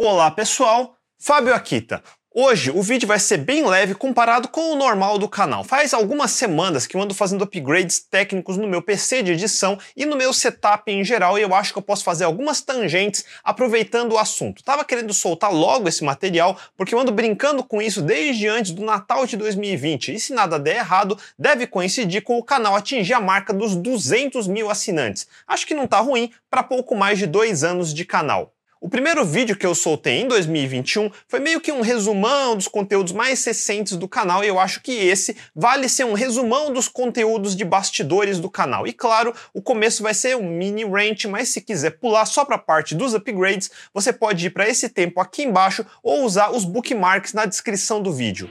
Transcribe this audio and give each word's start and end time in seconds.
Olá 0.00 0.30
pessoal, 0.30 0.94
Fábio 1.18 1.52
Akita. 1.52 2.00
Hoje 2.32 2.70
o 2.70 2.80
vídeo 2.80 3.08
vai 3.08 3.18
ser 3.18 3.38
bem 3.38 3.66
leve 3.66 3.96
comparado 3.96 4.46
com 4.46 4.70
o 4.70 4.76
normal 4.76 5.18
do 5.18 5.28
canal. 5.28 5.64
Faz 5.64 5.92
algumas 5.92 6.30
semanas 6.30 6.86
que 6.86 6.96
eu 6.96 7.02
ando 7.02 7.12
fazendo 7.12 7.42
upgrades 7.42 7.98
técnicos 7.98 8.56
no 8.56 8.68
meu 8.68 8.80
PC 8.80 9.24
de 9.24 9.32
edição 9.32 9.76
e 9.96 10.06
no 10.06 10.14
meu 10.14 10.32
setup 10.32 10.88
em 10.88 11.02
geral 11.02 11.36
e 11.36 11.42
eu 11.42 11.52
acho 11.52 11.72
que 11.72 11.80
eu 11.80 11.82
posso 11.82 12.04
fazer 12.04 12.22
algumas 12.22 12.60
tangentes 12.60 13.24
aproveitando 13.42 14.12
o 14.12 14.18
assunto. 14.18 14.62
Tava 14.62 14.84
querendo 14.84 15.12
soltar 15.12 15.52
logo 15.52 15.88
esse 15.88 16.04
material 16.04 16.56
porque 16.76 16.94
eu 16.94 17.00
ando 17.00 17.10
brincando 17.10 17.64
com 17.64 17.82
isso 17.82 18.00
desde 18.00 18.46
antes 18.46 18.70
do 18.70 18.84
Natal 18.84 19.26
de 19.26 19.36
2020 19.36 20.14
e 20.14 20.20
se 20.20 20.32
nada 20.32 20.60
der 20.60 20.76
errado, 20.76 21.18
deve 21.36 21.66
coincidir 21.66 22.22
com 22.22 22.38
o 22.38 22.44
canal 22.44 22.76
atingir 22.76 23.14
a 23.14 23.20
marca 23.20 23.52
dos 23.52 23.74
200 23.74 24.46
mil 24.46 24.70
assinantes. 24.70 25.26
Acho 25.44 25.66
que 25.66 25.74
não 25.74 25.88
tá 25.88 25.98
ruim 25.98 26.30
para 26.48 26.62
pouco 26.62 26.94
mais 26.94 27.18
de 27.18 27.26
dois 27.26 27.64
anos 27.64 27.92
de 27.92 28.04
canal. 28.04 28.54
O 28.80 28.88
primeiro 28.88 29.24
vídeo 29.24 29.56
que 29.56 29.66
eu 29.66 29.74
soltei 29.74 30.20
em 30.20 30.28
2021 30.28 31.10
foi 31.26 31.40
meio 31.40 31.60
que 31.60 31.72
um 31.72 31.80
resumão 31.80 32.54
dos 32.54 32.68
conteúdos 32.68 33.12
mais 33.12 33.44
recentes 33.44 33.96
do 33.96 34.06
canal 34.06 34.44
e 34.44 34.46
eu 34.46 34.60
acho 34.60 34.80
que 34.80 34.92
esse 34.92 35.36
vale 35.52 35.88
ser 35.88 36.04
um 36.04 36.12
resumão 36.12 36.72
dos 36.72 36.86
conteúdos 36.86 37.56
de 37.56 37.64
bastidores 37.64 38.38
do 38.38 38.48
canal. 38.48 38.86
E 38.86 38.92
claro, 38.92 39.34
o 39.52 39.60
começo 39.60 40.00
vai 40.00 40.14
ser 40.14 40.36
um 40.36 40.48
mini 40.48 40.84
rant, 40.84 41.24
mas 41.24 41.48
se 41.48 41.60
quiser 41.60 41.98
pular 41.98 42.24
só 42.24 42.44
para 42.44 42.54
a 42.54 42.60
parte 42.60 42.94
dos 42.94 43.14
upgrades, 43.14 43.68
você 43.92 44.12
pode 44.12 44.46
ir 44.46 44.50
para 44.50 44.68
esse 44.68 44.88
tempo 44.88 45.20
aqui 45.20 45.42
embaixo 45.42 45.84
ou 46.00 46.24
usar 46.24 46.50
os 46.50 46.64
bookmarks 46.64 47.32
na 47.32 47.46
descrição 47.46 48.00
do 48.00 48.12
vídeo. 48.12 48.48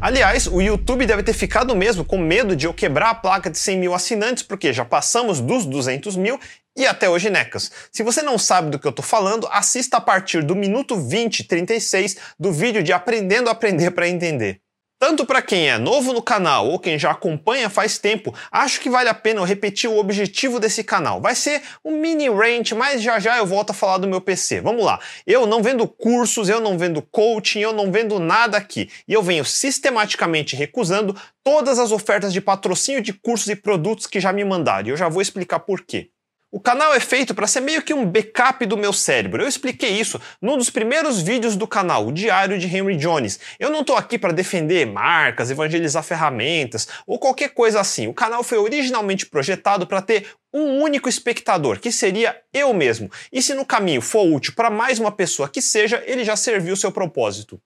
Aliás, 0.00 0.46
o 0.46 0.60
YouTube 0.60 1.06
deve 1.06 1.24
ter 1.24 1.32
ficado 1.32 1.74
mesmo 1.74 2.04
com 2.04 2.18
medo 2.18 2.54
de 2.54 2.66
eu 2.66 2.72
quebrar 2.72 3.10
a 3.10 3.14
placa 3.16 3.50
de 3.50 3.58
100 3.58 3.78
mil 3.78 3.94
assinantes, 3.94 4.44
porque 4.44 4.72
já 4.72 4.84
passamos 4.84 5.40
dos 5.40 5.66
200 5.66 6.14
mil 6.14 6.38
e 6.76 6.86
até 6.86 7.08
hoje 7.08 7.28
necas. 7.28 7.72
Se 7.90 8.04
você 8.04 8.22
não 8.22 8.38
sabe 8.38 8.70
do 8.70 8.78
que 8.78 8.86
eu 8.86 8.92
tô 8.92 9.02
falando, 9.02 9.48
assista 9.50 9.96
a 9.96 10.00
partir 10.00 10.44
do 10.44 10.54
minuto 10.54 10.94
20, 10.94 11.42
36 11.42 12.16
do 12.38 12.52
vídeo 12.52 12.80
de 12.80 12.92
Aprendendo 12.92 13.48
a 13.48 13.52
Aprender 13.52 13.90
para 13.90 14.08
Entender. 14.08 14.60
Tanto 14.98 15.24
para 15.24 15.40
quem 15.40 15.68
é 15.68 15.78
novo 15.78 16.12
no 16.12 16.20
canal 16.20 16.66
ou 16.66 16.76
quem 16.76 16.98
já 16.98 17.12
acompanha 17.12 17.70
faz 17.70 17.98
tempo, 17.98 18.34
acho 18.50 18.80
que 18.80 18.90
vale 18.90 19.08
a 19.08 19.14
pena 19.14 19.38
eu 19.38 19.44
repetir 19.44 19.88
o 19.88 19.96
objetivo 19.96 20.58
desse 20.58 20.82
canal. 20.82 21.20
Vai 21.20 21.36
ser 21.36 21.62
um 21.84 22.00
mini 22.00 22.28
rant, 22.28 22.72
mas 22.72 23.00
já 23.00 23.20
já 23.20 23.38
eu 23.38 23.46
volto 23.46 23.70
a 23.70 23.74
falar 23.74 23.98
do 23.98 24.08
meu 24.08 24.20
PC. 24.20 24.60
Vamos 24.60 24.84
lá. 24.84 24.98
Eu 25.24 25.46
não 25.46 25.62
vendo 25.62 25.86
cursos, 25.86 26.48
eu 26.48 26.60
não 26.60 26.76
vendo 26.76 27.00
coaching, 27.00 27.60
eu 27.60 27.72
não 27.72 27.92
vendo 27.92 28.18
nada 28.18 28.56
aqui. 28.56 28.90
E 29.06 29.12
eu 29.12 29.22
venho 29.22 29.44
sistematicamente 29.44 30.56
recusando 30.56 31.14
todas 31.44 31.78
as 31.78 31.92
ofertas 31.92 32.32
de 32.32 32.40
patrocínio 32.40 33.00
de 33.00 33.12
cursos 33.12 33.46
e 33.48 33.54
produtos 33.54 34.04
que 34.08 34.18
já 34.18 34.32
me 34.32 34.44
mandaram. 34.44 34.88
E 34.88 34.90
eu 34.90 34.96
já 34.96 35.08
vou 35.08 35.22
explicar 35.22 35.60
por 35.60 35.82
quê. 35.82 36.10
O 36.50 36.58
canal 36.58 36.94
é 36.94 37.00
feito 37.00 37.34
para 37.34 37.46
ser 37.46 37.60
meio 37.60 37.82
que 37.82 37.92
um 37.92 38.06
backup 38.06 38.64
do 38.64 38.78
meu 38.78 38.90
cérebro. 38.90 39.42
Eu 39.42 39.48
expliquei 39.48 39.90
isso 39.90 40.18
num 40.40 40.56
dos 40.56 40.70
primeiros 40.70 41.20
vídeos 41.20 41.56
do 41.56 41.68
canal, 41.68 42.06
o 42.06 42.12
Diário 42.12 42.58
de 42.58 42.66
Henry 42.66 42.96
Jones. 42.96 43.38
Eu 43.60 43.68
não 43.68 43.82
estou 43.82 43.94
aqui 43.94 44.18
para 44.18 44.32
defender 44.32 44.86
marcas, 44.86 45.50
evangelizar 45.50 46.02
ferramentas 46.02 46.88
ou 47.06 47.18
qualquer 47.18 47.50
coisa 47.50 47.80
assim. 47.80 48.06
O 48.06 48.14
canal 48.14 48.42
foi 48.42 48.56
originalmente 48.56 49.26
projetado 49.26 49.86
para 49.86 50.00
ter 50.00 50.26
um 50.50 50.80
único 50.80 51.06
espectador, 51.06 51.78
que 51.80 51.92
seria 51.92 52.34
eu 52.54 52.72
mesmo. 52.72 53.10
E 53.30 53.42
se 53.42 53.52
no 53.52 53.66
caminho 53.66 54.00
for 54.00 54.24
útil 54.24 54.54
para 54.56 54.70
mais 54.70 54.98
uma 54.98 55.12
pessoa 55.12 55.50
que 55.50 55.60
seja, 55.60 56.02
ele 56.06 56.24
já 56.24 56.34
serviu 56.34 56.74
seu 56.76 56.90
propósito. 56.90 57.60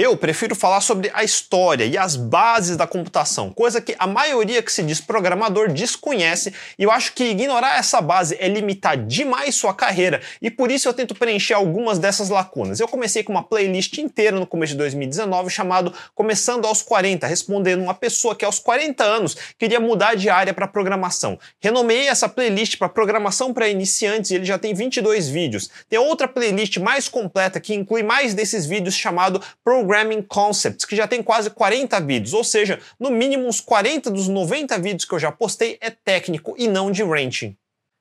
Eu 0.00 0.16
prefiro 0.16 0.54
falar 0.54 0.80
sobre 0.80 1.10
a 1.12 1.24
história 1.24 1.84
e 1.84 1.98
as 1.98 2.14
bases 2.14 2.76
da 2.76 2.86
computação, 2.86 3.50
coisa 3.50 3.80
que 3.80 3.96
a 3.98 4.06
maioria 4.06 4.62
que 4.62 4.70
se 4.70 4.80
diz 4.84 5.00
programador 5.00 5.72
desconhece, 5.72 6.54
e 6.78 6.84
eu 6.84 6.92
acho 6.92 7.12
que 7.14 7.24
ignorar 7.24 7.76
essa 7.80 8.00
base 8.00 8.36
é 8.38 8.46
limitar 8.46 8.96
demais 8.96 9.56
sua 9.56 9.74
carreira, 9.74 10.20
e 10.40 10.52
por 10.52 10.70
isso 10.70 10.88
eu 10.88 10.94
tento 10.94 11.16
preencher 11.16 11.54
algumas 11.54 11.98
dessas 11.98 12.28
lacunas. 12.28 12.78
Eu 12.78 12.86
comecei 12.86 13.24
com 13.24 13.32
uma 13.32 13.42
playlist 13.42 13.98
inteira 13.98 14.38
no 14.38 14.46
começo 14.46 14.74
de 14.74 14.78
2019 14.78 15.50
chamado 15.50 15.92
Começando 16.14 16.66
aos 16.66 16.80
40, 16.80 17.26
respondendo 17.26 17.82
uma 17.82 17.92
pessoa 17.92 18.36
que 18.36 18.44
aos 18.44 18.60
40 18.60 19.02
anos 19.02 19.36
queria 19.58 19.80
mudar 19.80 20.14
de 20.14 20.30
área 20.30 20.54
para 20.54 20.68
programação. 20.68 21.36
Renomeei 21.60 22.06
essa 22.06 22.28
playlist 22.28 22.78
para 22.78 22.88
programação 22.88 23.52
para 23.52 23.68
iniciantes 23.68 24.30
e 24.30 24.36
ele 24.36 24.44
já 24.44 24.60
tem 24.60 24.74
22 24.74 25.28
vídeos. 25.28 25.68
Tem 25.88 25.98
outra 25.98 26.28
playlist 26.28 26.76
mais 26.76 27.08
completa 27.08 27.58
que 27.58 27.74
inclui 27.74 28.04
mais 28.04 28.32
desses 28.32 28.64
vídeos 28.64 28.94
chamado 28.94 29.42
Programming 29.88 30.20
Concepts, 30.20 30.84
que 30.84 30.94
já 30.94 31.08
tem 31.08 31.22
quase 31.22 31.48
40 31.48 31.98
vídeos, 32.00 32.34
ou 32.34 32.44
seja, 32.44 32.78
no 33.00 33.10
mínimo 33.10 33.48
uns 33.48 33.58
40 33.58 34.10
dos 34.10 34.28
90 34.28 34.78
vídeos 34.78 35.06
que 35.06 35.14
eu 35.14 35.18
já 35.18 35.32
postei 35.32 35.78
é 35.80 35.88
técnico 35.88 36.54
e 36.58 36.68
não 36.68 36.90
de 36.90 37.02
ranching. 37.02 37.56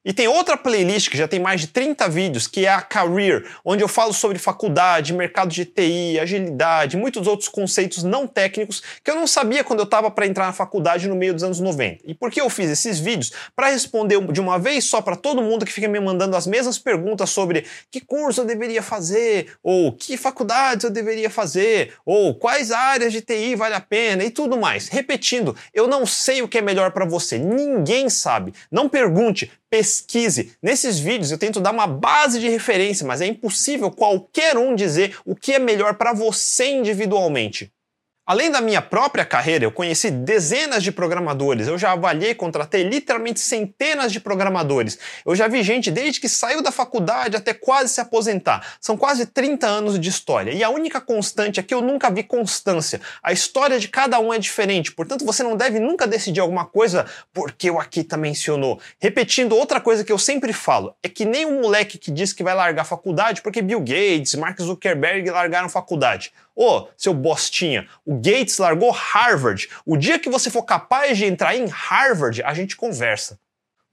E 0.08 0.14
tem 0.14 0.26
outra 0.26 0.56
playlist 0.56 1.10
que 1.10 1.18
já 1.18 1.28
tem 1.28 1.38
mais 1.38 1.60
de 1.60 1.68
30 1.68 2.08
vídeos, 2.08 2.48
que 2.48 2.66
é 2.66 2.70
a 2.70 2.80
Career, 2.80 3.46
onde 3.66 3.84
eu 3.84 3.90
falo 3.90 4.14
sobre 4.14 4.40
faculdade, 4.40 5.12
mercado 5.12 5.50
de 5.50 5.66
TI, 5.66 6.18
agilidade, 6.18 6.96
muitos 6.96 7.28
outros 7.28 7.50
conceitos 7.50 8.04
não 8.04 8.26
técnicos 8.26 8.82
que 9.04 9.12
eu 9.12 9.16
não 9.16 9.28
sabia 9.28 9.66
quando 9.66 9.80
eu 9.80 9.84
estava 9.84 10.10
para 10.10 10.26
entrar 10.26 10.46
na 10.46 10.54
faculdade 10.54 11.10
no 11.10 11.16
meio 11.18 11.34
dos 11.34 11.44
anos 11.44 11.60
90. 11.60 12.04
E 12.06 12.14
por 12.14 12.32
que 12.32 12.40
eu 12.40 12.50
fiz 12.50 12.70
esses 12.70 13.02
vídeos? 13.02 13.34
Para 13.54 13.68
responder 13.68 14.18
de 14.32 14.40
uma 14.40 14.58
vez 14.58 14.86
só 14.86 15.02
para 15.02 15.18
todo 15.18 15.42
mundo 15.42 15.66
que 15.66 15.74
fica 15.74 15.90
me 15.90 16.00
mandando 16.00 16.38
as 16.38 16.48
mesmas 16.48 16.80
perguntas 16.80 17.30
sobre 17.30 17.66
que 17.92 18.00
curso 18.00 18.40
eu 18.40 18.46
deveria 18.46 18.82
fazer, 18.82 19.58
ou 19.62 19.92
que 19.92 20.16
faculdades 20.16 20.86
eu 20.86 20.90
deveria 20.90 21.30
fazer, 21.30 21.96
ou 22.06 22.34
quais 22.34 22.72
áreas 22.72 23.12
de 23.12 23.20
TI 23.20 23.56
vale 23.56 23.76
a 23.76 23.82
pena 23.82 24.24
e 24.24 24.32
tudo 24.32 24.56
mais. 24.56 24.88
Repetindo, 24.88 25.54
eu 25.74 25.86
não 25.86 26.06
sei 26.06 26.42
o 26.42 26.48
que 26.48 26.60
é 26.60 26.62
melhor 26.62 26.92
para 26.92 27.04
você, 27.04 27.38
ninguém 27.38 28.10
sabe. 28.10 28.54
Não 28.72 28.88
pergunte, 28.88 29.52
pesquise. 29.70 29.97
Nesses 30.62 31.00
vídeos 31.00 31.32
eu 31.32 31.38
tento 31.38 31.60
dar 31.60 31.72
uma 31.72 31.88
base 31.88 32.40
de 32.40 32.50
referência, 32.50 33.06
mas 33.06 33.22
é 33.22 33.28
impossível 33.28 33.92
qualquer 33.92 34.58
um 34.58 34.76
dizer 34.76 35.18
o 35.26 35.36
que 35.36 35.54
é 35.54 35.60
melhor 35.60 35.96
para 35.96 36.14
você 36.14 36.70
individualmente. 36.72 37.72
Além 38.28 38.52
da 38.52 38.60
minha 38.60 38.82
própria 38.82 39.24
carreira, 39.24 39.64
eu 39.64 39.72
conheci 39.72 40.12
dezenas 40.12 40.84
de 40.84 40.92
programadores, 40.92 41.66
eu 41.66 41.78
já 41.78 41.94
avaliei, 41.94 42.36
contratei 42.36 42.84
literalmente 42.84 43.40
centenas 43.40 44.12
de 44.12 44.20
programadores. 44.20 45.00
Eu 45.26 45.34
já 45.34 45.48
vi 45.48 45.64
gente 45.64 45.90
desde 45.90 46.20
que 46.20 46.28
saiu 46.28 46.62
da 46.62 46.70
faculdade 46.70 47.38
até 47.38 47.54
quase 47.54 47.94
se 47.94 48.02
aposentar. 48.02 48.76
São 48.82 48.98
quase 48.98 49.28
30 49.28 49.66
anos 49.66 49.98
de 49.98 50.10
história. 50.10 50.52
E 50.52 50.62
a 50.62 50.70
única 50.70 51.00
constante 51.00 51.62
é 51.62 51.64
que 51.64 51.74
eu 51.74 51.82
nunca 51.82 52.12
vi 52.12 52.22
constância. 52.22 53.00
A 53.24 53.32
história 53.32 53.80
de 53.80 53.88
cada 53.88 54.20
um 54.20 54.34
é 54.34 54.38
diferente, 54.38 54.92
portanto 54.92 55.24
você 55.24 55.42
não 55.42 55.56
deve 55.56 55.80
nunca 55.80 56.06
decidir 56.06 56.42
alguma 56.42 56.66
coisa 56.66 57.06
porque 57.34 57.72
o 57.72 57.80
Akita 57.80 58.18
mencionou. 58.18 58.78
Repetindo, 59.00 59.56
outra 59.56 59.80
coisa 59.80 60.04
que 60.04 60.12
eu 60.12 60.20
sempre 60.20 60.52
falo 60.52 60.94
é 61.02 61.08
que 61.08 61.24
nem 61.24 61.46
um 61.46 61.62
moleque 61.62 61.98
que 61.98 62.12
diz 62.12 62.34
que 62.34 62.44
vai 62.44 62.54
largar 62.54 62.82
a 62.82 62.86
faculdade 62.86 63.42
porque 63.42 63.62
Bill 63.62 63.80
Gates, 63.80 64.36
Mark 64.36 64.62
Zuckerberg 64.62 65.30
largaram 65.30 65.70
faculdade. 65.70 66.34
Ô, 66.60 66.88
seu 66.98 67.14
bostinha, 67.14 67.88
o 68.04 68.16
Gates 68.16 68.58
largou 68.58 68.90
Harvard. 68.90 69.70
O 69.86 69.96
dia 69.96 70.18
que 70.18 70.28
você 70.28 70.50
for 70.50 70.64
capaz 70.64 71.16
de 71.16 71.24
entrar 71.24 71.56
em 71.56 71.68
Harvard, 71.68 72.42
a 72.42 72.52
gente 72.56 72.76
conversa. 72.76 73.40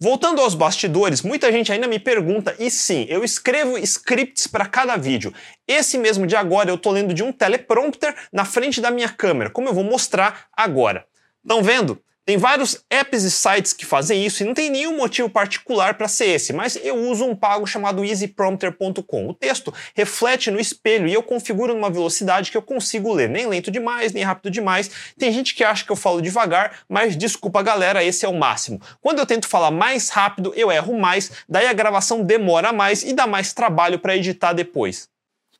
Voltando 0.00 0.40
aos 0.40 0.54
bastidores, 0.54 1.20
muita 1.20 1.52
gente 1.52 1.70
ainda 1.70 1.86
me 1.86 1.98
pergunta, 1.98 2.56
e 2.58 2.70
sim, 2.70 3.04
eu 3.10 3.22
escrevo 3.22 3.76
scripts 3.76 4.46
para 4.46 4.64
cada 4.64 4.96
vídeo. 4.96 5.32
Esse 5.68 5.98
mesmo 5.98 6.26
de 6.26 6.36
agora 6.36 6.70
eu 6.70 6.76
estou 6.76 6.90
lendo 6.90 7.12
de 7.12 7.22
um 7.22 7.30
teleprompter 7.30 8.16
na 8.32 8.46
frente 8.46 8.80
da 8.80 8.90
minha 8.90 9.10
câmera, 9.10 9.50
como 9.50 9.68
eu 9.68 9.74
vou 9.74 9.84
mostrar 9.84 10.46
agora. 10.56 11.06
Estão 11.42 11.62
vendo? 11.62 12.02
Tem 12.26 12.38
vários 12.38 12.82
apps 12.88 13.22
e 13.22 13.30
sites 13.30 13.74
que 13.74 13.84
fazem 13.84 14.24
isso 14.24 14.42
e 14.42 14.46
não 14.46 14.54
tem 14.54 14.70
nenhum 14.70 14.96
motivo 14.96 15.28
particular 15.28 15.92
para 15.92 16.08
ser 16.08 16.26
esse, 16.26 16.54
mas 16.54 16.74
eu 16.82 16.96
uso 16.96 17.26
um 17.26 17.36
pago 17.36 17.66
chamado 17.66 18.02
easyprompter.com. 18.02 19.28
O 19.28 19.34
texto 19.34 19.74
reflete 19.94 20.50
no 20.50 20.58
espelho 20.58 21.06
e 21.06 21.12
eu 21.12 21.22
configuro 21.22 21.74
numa 21.74 21.90
velocidade 21.90 22.50
que 22.50 22.56
eu 22.56 22.62
consigo 22.62 23.12
ler, 23.12 23.28
nem 23.28 23.46
lento 23.46 23.70
demais, 23.70 24.12
nem 24.12 24.22
rápido 24.22 24.50
demais. 24.50 24.90
Tem 25.18 25.30
gente 25.30 25.54
que 25.54 25.62
acha 25.62 25.84
que 25.84 25.92
eu 25.92 25.96
falo 25.96 26.22
devagar, 26.22 26.80
mas 26.88 27.14
desculpa 27.14 27.62
galera, 27.62 28.02
esse 28.02 28.24
é 28.24 28.28
o 28.28 28.38
máximo. 28.38 28.80
Quando 29.02 29.18
eu 29.18 29.26
tento 29.26 29.46
falar 29.46 29.70
mais 29.70 30.08
rápido, 30.08 30.54
eu 30.56 30.72
erro 30.72 30.98
mais, 30.98 31.30
daí 31.46 31.66
a 31.66 31.74
gravação 31.74 32.24
demora 32.24 32.72
mais 32.72 33.02
e 33.02 33.12
dá 33.12 33.26
mais 33.26 33.52
trabalho 33.52 33.98
para 33.98 34.16
editar 34.16 34.54
depois. 34.54 35.12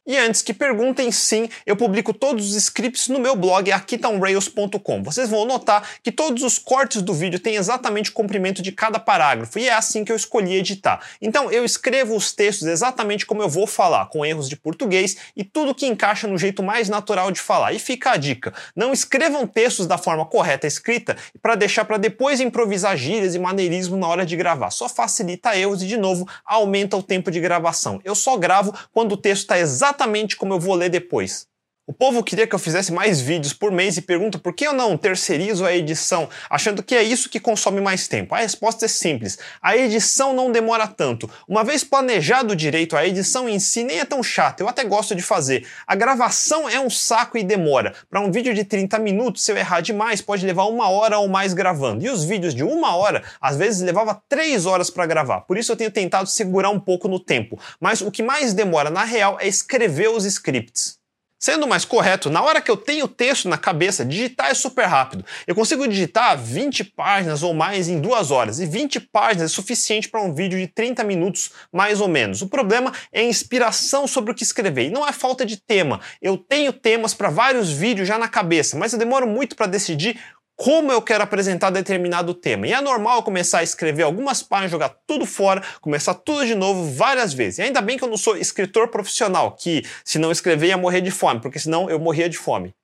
E 0.07 0.19
antes 0.19 0.43
que 0.43 0.53
perguntem, 0.53 1.11
sim, 1.11 1.49
eu 1.65 1.75
publico 1.75 2.13
todos 2.13 2.51
os 2.51 2.57
scripts 2.57 3.09
no 3.09 3.19
meu 3.19 3.35
blog 3.35 3.73
aquitaunrails.com. 3.73 5.03
Vocês 5.03 5.31
vão 5.31 5.47
notar 5.47 5.89
que 6.03 6.13
todos 6.13 6.43
os 6.43 6.59
cortes 6.59 7.01
do 7.01 7.15
vídeo 7.15 7.41
têm 7.41 7.57
exatamente 7.57 8.11
o 8.11 8.13
comprimento 8.13 8.61
de 8.61 8.71
cada 8.71 8.99
parágrafo, 8.99 9.59
e 9.59 9.67
é 9.67 9.73
assim 9.73 10.05
que 10.05 10.13
eu 10.13 10.17
escolhi 10.17 10.57
editar. 10.57 11.01
Então 11.23 11.51
eu 11.51 11.65
escrevo 11.65 12.15
os 12.15 12.33
textos 12.33 12.69
exatamente 12.69 13.25
como 13.25 13.43
eu 13.43 13.49
vou 13.49 13.67
falar, 13.67 14.07
com 14.11 14.27
erros 14.27 14.47
de 14.47 14.57
português 14.57 15.17
e 15.35 15.43
tudo 15.43 15.75
que 15.75 15.87
encaixa 15.87 16.29
no 16.29 16.37
jeito 16.37 16.63
mais 16.63 16.91
natural 16.91 17.31
de 17.31 17.41
falar. 17.41 17.73
E 17.73 17.79
fica 17.79 18.11
a 18.11 18.19
dica: 18.19 18.53
não 18.77 18.93
escrevam 18.93 19.47
textos 19.47 19.87
da 19.87 19.97
forma 19.97 20.27
correta 20.27 20.67
escrita 20.67 21.17
para 21.41 21.55
deixar 21.55 21.87
para 21.87 21.97
depois 21.97 22.41
improvisar 22.41 22.95
gírias 22.95 23.35
e 23.35 23.39
maneirismo 23.39 23.97
na 23.97 24.07
hora 24.07 24.27
de 24.27 24.37
gravar. 24.37 24.71
Só 24.71 24.87
facilita 24.87 25.57
erros 25.57 25.83
e, 25.83 25.87
de 25.87 25.97
novo, 25.97 26.29
aumenta 26.45 26.95
o 26.95 27.03
tempo 27.03 27.31
de 27.31 27.41
gravação. 27.41 28.03
Eu 28.05 28.15
só 28.15 28.37
gravo 28.37 28.75
quando 28.93 29.13
o 29.13 29.17
texto 29.17 29.43
está 29.43 29.59
exatamente 29.59 29.94
exatamente 29.95 30.37
como 30.37 30.55
eu 30.55 30.61
vou 30.61 30.75
ler 30.75 30.91
depois. 30.91 31.47
O 31.87 31.93
povo 31.93 32.25
queria 32.25 32.47
que 32.47 32.55
eu 32.55 32.59
fizesse 32.59 32.91
mais 32.91 33.21
vídeos 33.21 33.53
por 33.53 33.71
mês 33.71 33.99
e 33.99 34.01
pergunta 34.01 34.39
por 34.39 34.55
que 34.55 34.67
eu 34.67 34.73
não 34.73 34.97
terceirizo 34.97 35.67
a 35.67 35.77
edição, 35.77 36.31
achando 36.49 36.83
que 36.83 36.95
é 36.95 37.03
isso 37.03 37.29
que 37.29 37.39
consome 37.39 37.79
mais 37.79 38.09
tempo. 38.09 38.35
A 38.35 38.39
resposta 38.39 38.87
é 38.87 38.89
simples: 38.89 39.39
a 39.61 39.77
edição 39.77 40.33
não 40.33 40.51
demora 40.51 40.87
tanto. 40.87 41.29
Uma 41.47 41.63
vez 41.63 41.85
planejado 41.85 42.57
direito, 42.57 42.97
a 42.97 43.07
edição 43.07 43.47
em 43.47 43.59
si 43.59 43.85
nem 43.85 44.01
é 44.01 44.05
tão 44.07 44.23
chata, 44.23 44.63
eu 44.63 44.69
até 44.69 44.83
gosto 44.83 45.15
de 45.15 45.21
fazer. 45.21 45.69
A 45.87 45.95
gravação 45.95 46.67
é 46.67 46.81
um 46.81 46.89
saco 46.89 47.37
e 47.37 47.45
demora. 47.45 47.93
Para 48.09 48.23
um 48.23 48.33
vídeo 48.33 48.55
de 48.55 48.65
30 48.65 48.99
minutos, 48.99 49.45
se 49.45 49.53
eu 49.53 49.57
errar 49.59 49.83
demais, 49.83 50.23
pode 50.23 50.47
levar 50.47 50.65
uma 50.65 50.89
hora 50.89 51.19
ou 51.19 51.29
mais 51.29 51.53
gravando. 51.53 52.03
E 52.03 52.09
os 52.09 52.25
vídeos 52.25 52.55
de 52.55 52.65
uma 52.65 52.97
hora, 52.97 53.23
às 53.39 53.59
vezes 53.59 53.83
levava 53.83 54.23
três 54.27 54.65
horas 54.65 54.89
para 54.89 55.05
gravar. 55.05 55.43
Por 55.43 55.59
isso 55.59 55.71
eu 55.71 55.77
tenho 55.77 55.91
tentado 55.91 56.31
segurar 56.31 56.71
um 56.71 56.81
pouco 56.81 57.09
no 57.09 57.21
tempo. 57.21 57.61
Mas 57.79 58.01
o 58.01 58.11
que 58.11 58.23
mais 58.23 58.55
demora, 58.55 58.89
na 58.89 59.05
real, 59.05 59.37
é 59.39 59.47
escrever 59.47 60.09
os 60.09 60.25
scripts. 60.25 61.04
Sendo 61.45 61.69
mais 61.69 61.85
correto, 61.85 62.31
na 62.31 62.43
hora 62.43 62.59
que 62.59 62.71
eu 62.71 62.77
tenho 62.77 63.05
o 63.05 63.09
texto 63.09 63.51
na 63.51 63.59
cabeça, 63.59 64.03
digitar 64.03 64.49
é 64.49 64.55
super 64.55 64.87
rápido. 64.87 65.27
Eu 65.47 65.55
consigo 65.55 65.87
digitar 65.87 66.39
20 66.39 66.85
páginas 66.85 67.43
ou 67.43 67.53
mais 67.53 67.87
em 67.87 68.01
duas 68.01 68.31
horas, 68.31 68.61
e 68.61 68.65
20 68.65 68.99
páginas 68.99 69.51
é 69.51 69.55
suficiente 69.55 70.09
para 70.09 70.23
um 70.23 70.33
vídeo 70.33 70.59
de 70.59 70.67
30 70.67 71.05
minutos, 71.05 71.51
mais 71.71 72.01
ou 72.01 72.09
menos. 72.09 72.41
O 72.41 72.49
problema 72.49 72.95
é 73.13 73.21
a 73.21 73.25
inspiração 73.25 74.07
sobre 74.07 74.33
o 74.33 74.35
que 74.35 74.43
escrever, 74.43 74.87
e 74.87 74.91
não 74.91 75.07
é 75.07 75.13
falta 75.13 75.45
de 75.45 75.59
tema. 75.59 76.01
Eu 76.23 76.39
tenho 76.39 76.73
temas 76.73 77.13
para 77.13 77.29
vários 77.29 77.71
vídeos 77.71 78.09
já 78.09 78.17
na 78.17 78.27
cabeça, 78.27 78.79
mas 78.79 78.95
eu 78.95 78.99
demoro 78.99 79.27
muito 79.27 79.55
para 79.55 79.67
decidir 79.67 80.19
como 80.57 80.93
eu 80.93 81.03
quero 81.03 81.25
apresentar 81.25 81.71
determinado 81.71 82.35
tema. 82.35 82.67
E 82.67 82.73
é 82.73 82.81
normal 82.81 83.19
eu 83.19 83.23
começar 83.23 83.59
a 83.59 83.63
escrever 83.63 84.03
algumas 84.03 84.43
páginas, 84.43 84.71
jogar 84.71 84.95
tudo 85.07 85.27
fora, 85.27 85.63
começar 85.81 86.15
tudo 86.15 86.47
de 86.47 86.55
novo 86.55 86.91
várias 86.93 87.33
vezes. 87.33 87.59
E 87.59 87.63
ainda 87.63 87.81
bem 87.81 87.99
que 87.99 88.05
eu 88.05 88.09
não 88.09 88.17
sou 88.17 88.37
escritor 88.37 88.89
profissional, 88.89 89.53
que 89.53 89.83
se 90.05 90.19
não 90.19 90.31
escrever 90.31 90.69
ia 90.69 90.77
morrer 90.77 91.01
de 91.01 91.11
fome, 91.11 91.41
porque 91.41 91.59
senão 91.59 91.91
eu 91.91 91.99
morria 91.99 92.29
de 92.29 92.39
fome. 92.39 92.75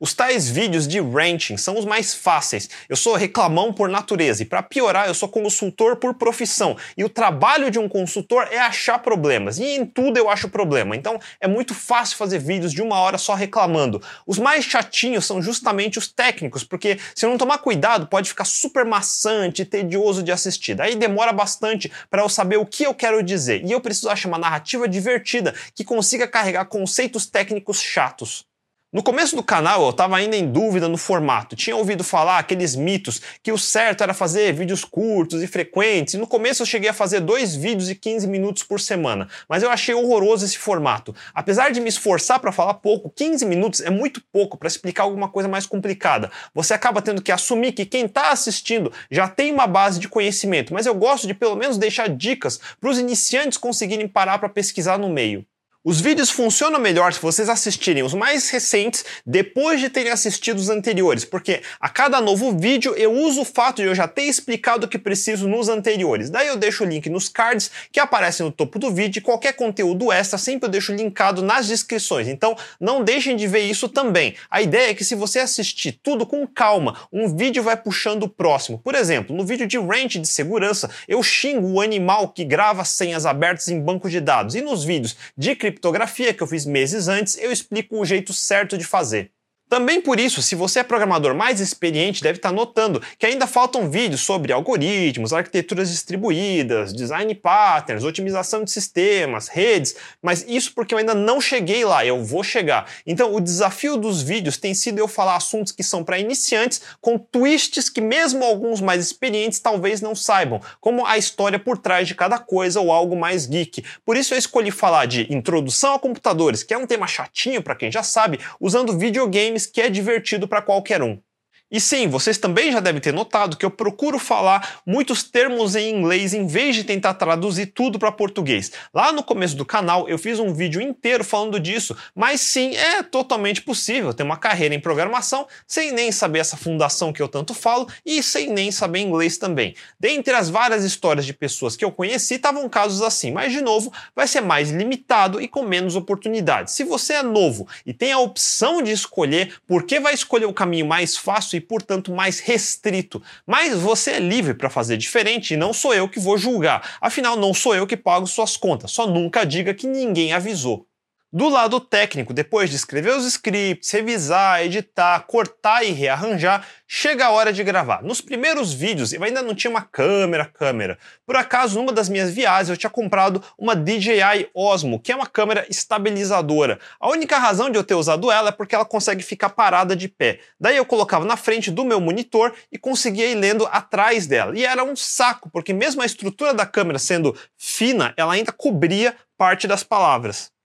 Os 0.00 0.14
tais 0.14 0.48
vídeos 0.48 0.86
de 0.86 1.00
ranting 1.00 1.56
são 1.56 1.76
os 1.76 1.84
mais 1.84 2.14
fáceis. 2.14 2.70
Eu 2.88 2.94
sou 2.94 3.16
reclamão 3.16 3.72
por 3.72 3.88
natureza 3.88 4.44
e 4.44 4.46
para 4.46 4.62
piorar, 4.62 5.08
eu 5.08 5.14
sou 5.14 5.28
consultor 5.28 5.96
por 5.96 6.14
profissão. 6.14 6.76
E 6.96 7.02
o 7.02 7.08
trabalho 7.08 7.68
de 7.68 7.80
um 7.80 7.88
consultor 7.88 8.46
é 8.52 8.60
achar 8.60 9.00
problemas. 9.00 9.58
E 9.58 9.64
em 9.64 9.84
tudo 9.84 10.16
eu 10.16 10.30
acho 10.30 10.48
problema. 10.48 10.94
Então 10.94 11.18
é 11.40 11.48
muito 11.48 11.74
fácil 11.74 12.16
fazer 12.16 12.38
vídeos 12.38 12.72
de 12.72 12.80
uma 12.80 13.00
hora 13.00 13.18
só 13.18 13.34
reclamando. 13.34 14.00
Os 14.24 14.38
mais 14.38 14.64
chatinhos 14.64 15.26
são 15.26 15.42
justamente 15.42 15.98
os 15.98 16.06
técnicos, 16.06 16.62
porque 16.62 16.96
se 17.12 17.26
eu 17.26 17.30
não 17.30 17.36
tomar 17.36 17.58
cuidado, 17.58 18.06
pode 18.06 18.28
ficar 18.28 18.44
super 18.44 18.84
maçante 18.84 19.62
e 19.62 19.64
tedioso 19.64 20.22
de 20.22 20.30
assistir. 20.30 20.76
Daí 20.76 20.94
demora 20.94 21.32
bastante 21.32 21.90
para 22.08 22.22
eu 22.22 22.28
saber 22.28 22.56
o 22.56 22.66
que 22.66 22.84
eu 22.84 22.94
quero 22.94 23.20
dizer. 23.20 23.64
E 23.64 23.72
eu 23.72 23.80
preciso 23.80 24.10
achar 24.10 24.28
uma 24.28 24.38
narrativa 24.38 24.88
divertida 24.88 25.52
que 25.74 25.82
consiga 25.82 26.28
carregar 26.28 26.66
conceitos 26.66 27.26
técnicos 27.26 27.82
chatos. 27.82 28.47
No 28.90 29.02
começo 29.02 29.36
do 29.36 29.42
canal 29.42 29.82
eu 29.82 29.90
estava 29.90 30.16
ainda 30.16 30.34
em 30.34 30.50
dúvida 30.50 30.88
no 30.88 30.96
formato. 30.96 31.54
Tinha 31.54 31.76
ouvido 31.76 32.02
falar 32.02 32.38
aqueles 32.38 32.74
mitos 32.74 33.20
que 33.42 33.52
o 33.52 33.58
certo 33.58 34.02
era 34.02 34.14
fazer 34.14 34.54
vídeos 34.54 34.82
curtos 34.82 35.42
e 35.42 35.46
frequentes. 35.46 36.14
E 36.14 36.16
no 36.16 36.26
começo 36.26 36.62
eu 36.62 36.66
cheguei 36.66 36.88
a 36.88 36.94
fazer 36.94 37.20
dois 37.20 37.54
vídeos 37.54 37.86
de 37.86 37.94
15 37.94 38.26
minutos 38.26 38.62
por 38.62 38.80
semana, 38.80 39.28
mas 39.46 39.62
eu 39.62 39.68
achei 39.68 39.94
horroroso 39.94 40.46
esse 40.46 40.56
formato. 40.56 41.14
Apesar 41.34 41.70
de 41.70 41.82
me 41.82 41.90
esforçar 41.90 42.40
para 42.40 42.50
falar 42.50 42.74
pouco, 42.74 43.10
15 43.10 43.44
minutos 43.44 43.82
é 43.82 43.90
muito 43.90 44.22
pouco 44.32 44.56
para 44.56 44.68
explicar 44.68 45.02
alguma 45.02 45.28
coisa 45.28 45.50
mais 45.50 45.66
complicada. 45.66 46.30
Você 46.54 46.72
acaba 46.72 47.02
tendo 47.02 47.20
que 47.20 47.30
assumir 47.30 47.72
que 47.72 47.84
quem 47.84 48.06
está 48.06 48.30
assistindo 48.30 48.90
já 49.10 49.28
tem 49.28 49.52
uma 49.52 49.66
base 49.66 50.00
de 50.00 50.08
conhecimento, 50.08 50.72
mas 50.72 50.86
eu 50.86 50.94
gosto 50.94 51.26
de 51.26 51.34
pelo 51.34 51.56
menos 51.56 51.76
deixar 51.76 52.08
dicas 52.08 52.58
para 52.80 52.88
os 52.88 52.98
iniciantes 52.98 53.58
conseguirem 53.58 54.08
parar 54.08 54.38
para 54.38 54.48
pesquisar 54.48 54.96
no 54.96 55.10
meio. 55.10 55.44
Os 55.88 56.02
vídeos 56.02 56.28
funcionam 56.28 56.78
melhor 56.78 57.14
se 57.14 57.18
vocês 57.18 57.48
assistirem 57.48 58.02
os 58.02 58.12
mais 58.12 58.50
recentes 58.50 59.06
depois 59.24 59.80
de 59.80 59.88
terem 59.88 60.12
assistido 60.12 60.58
os 60.58 60.68
anteriores, 60.68 61.24
porque 61.24 61.62
a 61.80 61.88
cada 61.88 62.20
novo 62.20 62.52
vídeo 62.52 62.92
eu 62.94 63.10
uso 63.10 63.40
o 63.40 63.44
fato 63.46 63.76
de 63.76 63.88
eu 63.88 63.94
já 63.94 64.06
ter 64.06 64.24
explicado 64.24 64.84
o 64.84 64.88
que 64.90 64.98
preciso 64.98 65.48
nos 65.48 65.66
anteriores. 65.70 66.28
Daí 66.28 66.46
eu 66.46 66.58
deixo 66.58 66.84
o 66.84 66.86
link 66.86 67.08
nos 67.08 67.30
cards 67.30 67.70
que 67.90 67.98
aparecem 67.98 68.44
no 68.44 68.52
topo 68.52 68.78
do 68.78 68.90
vídeo 68.90 69.20
e 69.20 69.22
qualquer 69.22 69.54
conteúdo 69.54 70.12
extra 70.12 70.36
sempre 70.36 70.66
eu 70.66 70.70
deixo 70.70 70.92
linkado 70.92 71.40
nas 71.40 71.66
descrições. 71.66 72.28
Então 72.28 72.54
não 72.78 73.02
deixem 73.02 73.34
de 73.34 73.46
ver 73.46 73.60
isso 73.60 73.88
também. 73.88 74.34
A 74.50 74.60
ideia 74.60 74.90
é 74.90 74.94
que 74.94 75.06
se 75.06 75.14
você 75.14 75.38
assistir 75.38 75.92
tudo 76.02 76.26
com 76.26 76.46
calma, 76.46 76.98
um 77.10 77.34
vídeo 77.34 77.62
vai 77.62 77.78
puxando 77.78 78.24
o 78.24 78.28
próximo. 78.28 78.78
Por 78.78 78.94
exemplo, 78.94 79.34
no 79.34 79.42
vídeo 79.42 79.66
de 79.66 79.78
range 79.78 80.18
de 80.18 80.28
segurança, 80.28 80.90
eu 81.08 81.22
xingo 81.22 81.66
o 81.66 81.80
animal 81.80 82.28
que 82.28 82.44
grava 82.44 82.84
senhas 82.84 83.24
abertas 83.24 83.68
em 83.68 83.80
banco 83.80 84.10
de 84.10 84.20
dados. 84.20 84.54
E 84.54 84.60
nos 84.60 84.84
vídeos 84.84 85.16
de 85.34 85.56
criptografia 85.78 86.34
que 86.34 86.42
eu 86.42 86.46
fiz 86.46 86.66
meses 86.66 87.08
antes, 87.08 87.38
eu 87.38 87.50
explico 87.52 87.98
o 87.98 88.04
jeito 88.04 88.32
certo 88.32 88.76
de 88.76 88.84
fazer. 88.84 89.32
Também 89.68 90.00
por 90.00 90.18
isso, 90.18 90.40
se 90.40 90.54
você 90.54 90.80
é 90.80 90.82
programador 90.82 91.34
mais 91.34 91.60
experiente, 91.60 92.22
deve 92.22 92.38
estar 92.38 92.50
notando 92.52 93.02
que 93.18 93.26
ainda 93.26 93.46
faltam 93.46 93.90
vídeos 93.90 94.22
sobre 94.22 94.52
algoritmos, 94.52 95.32
arquiteturas 95.32 95.90
distribuídas, 95.90 96.92
design 96.94 97.34
patterns, 97.34 98.02
otimização 98.02 98.64
de 98.64 98.70
sistemas, 98.70 99.48
redes, 99.48 99.94
mas 100.22 100.44
isso 100.48 100.72
porque 100.74 100.94
eu 100.94 100.98
ainda 100.98 101.14
não 101.14 101.40
cheguei 101.40 101.84
lá, 101.84 102.04
eu 102.04 102.24
vou 102.24 102.42
chegar. 102.42 102.90
Então, 103.06 103.34
o 103.34 103.40
desafio 103.40 103.96
dos 103.96 104.22
vídeos 104.22 104.56
tem 104.56 104.72
sido 104.72 104.98
eu 104.98 105.06
falar 105.06 105.36
assuntos 105.36 105.72
que 105.72 105.82
são 105.82 106.02
para 106.02 106.18
iniciantes, 106.18 106.80
com 107.00 107.18
twists 107.18 107.90
que 107.90 108.00
mesmo 108.00 108.44
alguns 108.44 108.80
mais 108.80 109.04
experientes 109.04 109.60
talvez 109.60 110.00
não 110.00 110.14
saibam, 110.14 110.60
como 110.80 111.04
a 111.04 111.18
história 111.18 111.58
por 111.58 111.76
trás 111.76 112.08
de 112.08 112.14
cada 112.14 112.38
coisa 112.38 112.80
ou 112.80 112.90
algo 112.90 113.16
mais 113.16 113.44
geek. 113.44 113.84
Por 114.04 114.16
isso 114.16 114.32
eu 114.32 114.38
escolhi 114.38 114.70
falar 114.70 115.06
de 115.06 115.26
introdução 115.32 115.94
a 115.94 115.98
computadores, 115.98 116.62
que 116.62 116.72
é 116.72 116.78
um 116.78 116.86
tema 116.86 117.06
chatinho 117.06 117.62
para 117.62 117.74
quem 117.74 117.92
já 117.92 118.02
sabe, 118.02 118.40
usando 118.58 118.96
videogames 118.96 119.57
que 119.66 119.80
é 119.80 119.88
divertido 119.88 120.48
para 120.48 120.62
qualquer 120.62 121.02
um. 121.02 121.20
E 121.70 121.78
sim, 121.78 122.08
vocês 122.08 122.38
também 122.38 122.72
já 122.72 122.80
devem 122.80 122.98
ter 122.98 123.12
notado 123.12 123.54
que 123.54 123.64
eu 123.64 123.70
procuro 123.70 124.18
falar 124.18 124.80
muitos 124.86 125.22
termos 125.22 125.76
em 125.76 125.94
inglês 125.94 126.32
em 126.32 126.46
vez 126.46 126.74
de 126.74 126.82
tentar 126.82 127.12
traduzir 127.12 127.66
tudo 127.66 127.98
para 127.98 128.10
português. 128.10 128.72
Lá 128.92 129.12
no 129.12 129.22
começo 129.22 129.54
do 129.54 129.66
canal 129.66 130.08
eu 130.08 130.16
fiz 130.16 130.38
um 130.38 130.54
vídeo 130.54 130.80
inteiro 130.80 131.22
falando 131.22 131.60
disso, 131.60 131.94
mas 132.14 132.40
sim, 132.40 132.74
é 132.74 133.02
totalmente 133.02 133.60
possível 133.60 134.14
ter 134.14 134.22
uma 134.22 134.38
carreira 134.38 134.74
em 134.74 134.80
programação 134.80 135.46
sem 135.66 135.92
nem 135.92 136.10
saber 136.10 136.38
essa 136.38 136.56
fundação 136.56 137.12
que 137.12 137.20
eu 137.20 137.28
tanto 137.28 137.52
falo 137.52 137.86
e 138.04 138.22
sem 138.22 138.50
nem 138.50 138.72
saber 138.72 139.00
inglês 139.00 139.36
também. 139.36 139.74
Dentre 140.00 140.32
as 140.32 140.48
várias 140.48 140.84
histórias 140.84 141.26
de 141.26 141.34
pessoas 141.34 141.76
que 141.76 141.84
eu 141.84 141.92
conheci, 141.92 142.36
estavam 142.36 142.66
casos 142.66 143.02
assim, 143.02 143.30
mas 143.30 143.52
de 143.52 143.60
novo, 143.60 143.92
vai 144.16 144.26
ser 144.26 144.40
mais 144.40 144.70
limitado 144.70 145.38
e 145.38 145.46
com 145.46 145.64
menos 145.64 145.96
oportunidades. 145.96 146.72
Se 146.72 146.82
você 146.82 147.12
é 147.14 147.22
novo 147.22 147.68
e 147.84 147.92
tem 147.92 148.10
a 148.10 148.18
opção 148.18 148.80
de 148.80 148.90
escolher, 148.90 149.54
por 149.66 149.82
que 149.82 150.00
vai 150.00 150.14
escolher 150.14 150.46
o 150.46 150.54
caminho 150.54 150.86
mais 150.86 151.14
fácil 151.14 151.57
e, 151.58 151.60
portanto, 151.60 152.12
mais 152.12 152.40
restrito. 152.40 153.22
Mas 153.46 153.78
você 153.78 154.12
é 154.12 154.18
livre 154.18 154.54
para 154.54 154.70
fazer 154.70 154.96
diferente 154.96 155.54
e 155.54 155.56
não 155.56 155.72
sou 155.72 155.94
eu 155.94 156.08
que 156.08 156.18
vou 156.18 156.38
julgar. 156.38 156.96
Afinal, 157.00 157.36
não 157.36 157.52
sou 157.52 157.74
eu 157.74 157.86
que 157.86 157.96
pago 157.96 158.26
suas 158.26 158.56
contas. 158.56 158.90
Só 158.90 159.06
nunca 159.06 159.44
diga 159.44 159.74
que 159.74 159.86
ninguém 159.86 160.32
avisou. 160.32 160.87
Do 161.30 161.50
lado 161.50 161.78
técnico, 161.78 162.32
depois 162.32 162.70
de 162.70 162.76
escrever 162.76 163.14
os 163.14 163.26
scripts, 163.26 163.90
revisar, 163.90 164.62
editar, 164.62 165.20
cortar 165.26 165.84
e 165.84 165.90
rearranjar, 165.90 166.66
chega 166.86 167.26
a 167.26 167.30
hora 167.30 167.52
de 167.52 167.62
gravar. 167.62 168.02
Nos 168.02 168.22
primeiros 168.22 168.72
vídeos 168.72 169.12
eu 169.12 169.22
ainda 169.22 169.42
não 169.42 169.54
tinha 169.54 169.70
uma 169.70 169.82
câmera, 169.82 170.46
câmera. 170.46 170.98
Por 171.26 171.36
acaso, 171.36 171.78
numa 171.78 171.92
das 171.92 172.08
minhas 172.08 172.32
viagens 172.32 172.70
eu 172.70 172.78
tinha 172.78 172.88
comprado 172.88 173.44
uma 173.58 173.76
DJI 173.76 174.48
Osmo, 174.54 174.98
que 174.98 175.12
é 175.12 175.14
uma 175.14 175.26
câmera 175.26 175.66
estabilizadora. 175.68 176.78
A 176.98 177.10
única 177.10 177.36
razão 177.36 177.68
de 177.68 177.76
eu 177.76 177.84
ter 177.84 177.94
usado 177.94 178.32
ela 178.32 178.48
é 178.48 178.52
porque 178.52 178.74
ela 178.74 178.86
consegue 178.86 179.22
ficar 179.22 179.50
parada 179.50 179.94
de 179.94 180.08
pé. 180.08 180.40
Daí 180.58 180.78
eu 180.78 180.86
colocava 180.86 181.26
na 181.26 181.36
frente 181.36 181.70
do 181.70 181.84
meu 181.84 182.00
monitor 182.00 182.54
e 182.72 182.78
conseguia 182.78 183.30
ir 183.30 183.34
lendo 183.34 183.68
atrás 183.70 184.26
dela. 184.26 184.58
E 184.58 184.64
era 184.64 184.82
um 184.82 184.96
saco, 184.96 185.50
porque 185.50 185.74
mesmo 185.74 186.00
a 186.00 186.06
estrutura 186.06 186.54
da 186.54 186.64
câmera 186.64 186.98
sendo 186.98 187.36
fina, 187.54 188.14
ela 188.16 188.32
ainda 188.32 188.50
cobria 188.50 189.14
parte 189.36 189.68
das 189.68 189.84
palavras. 189.84 190.56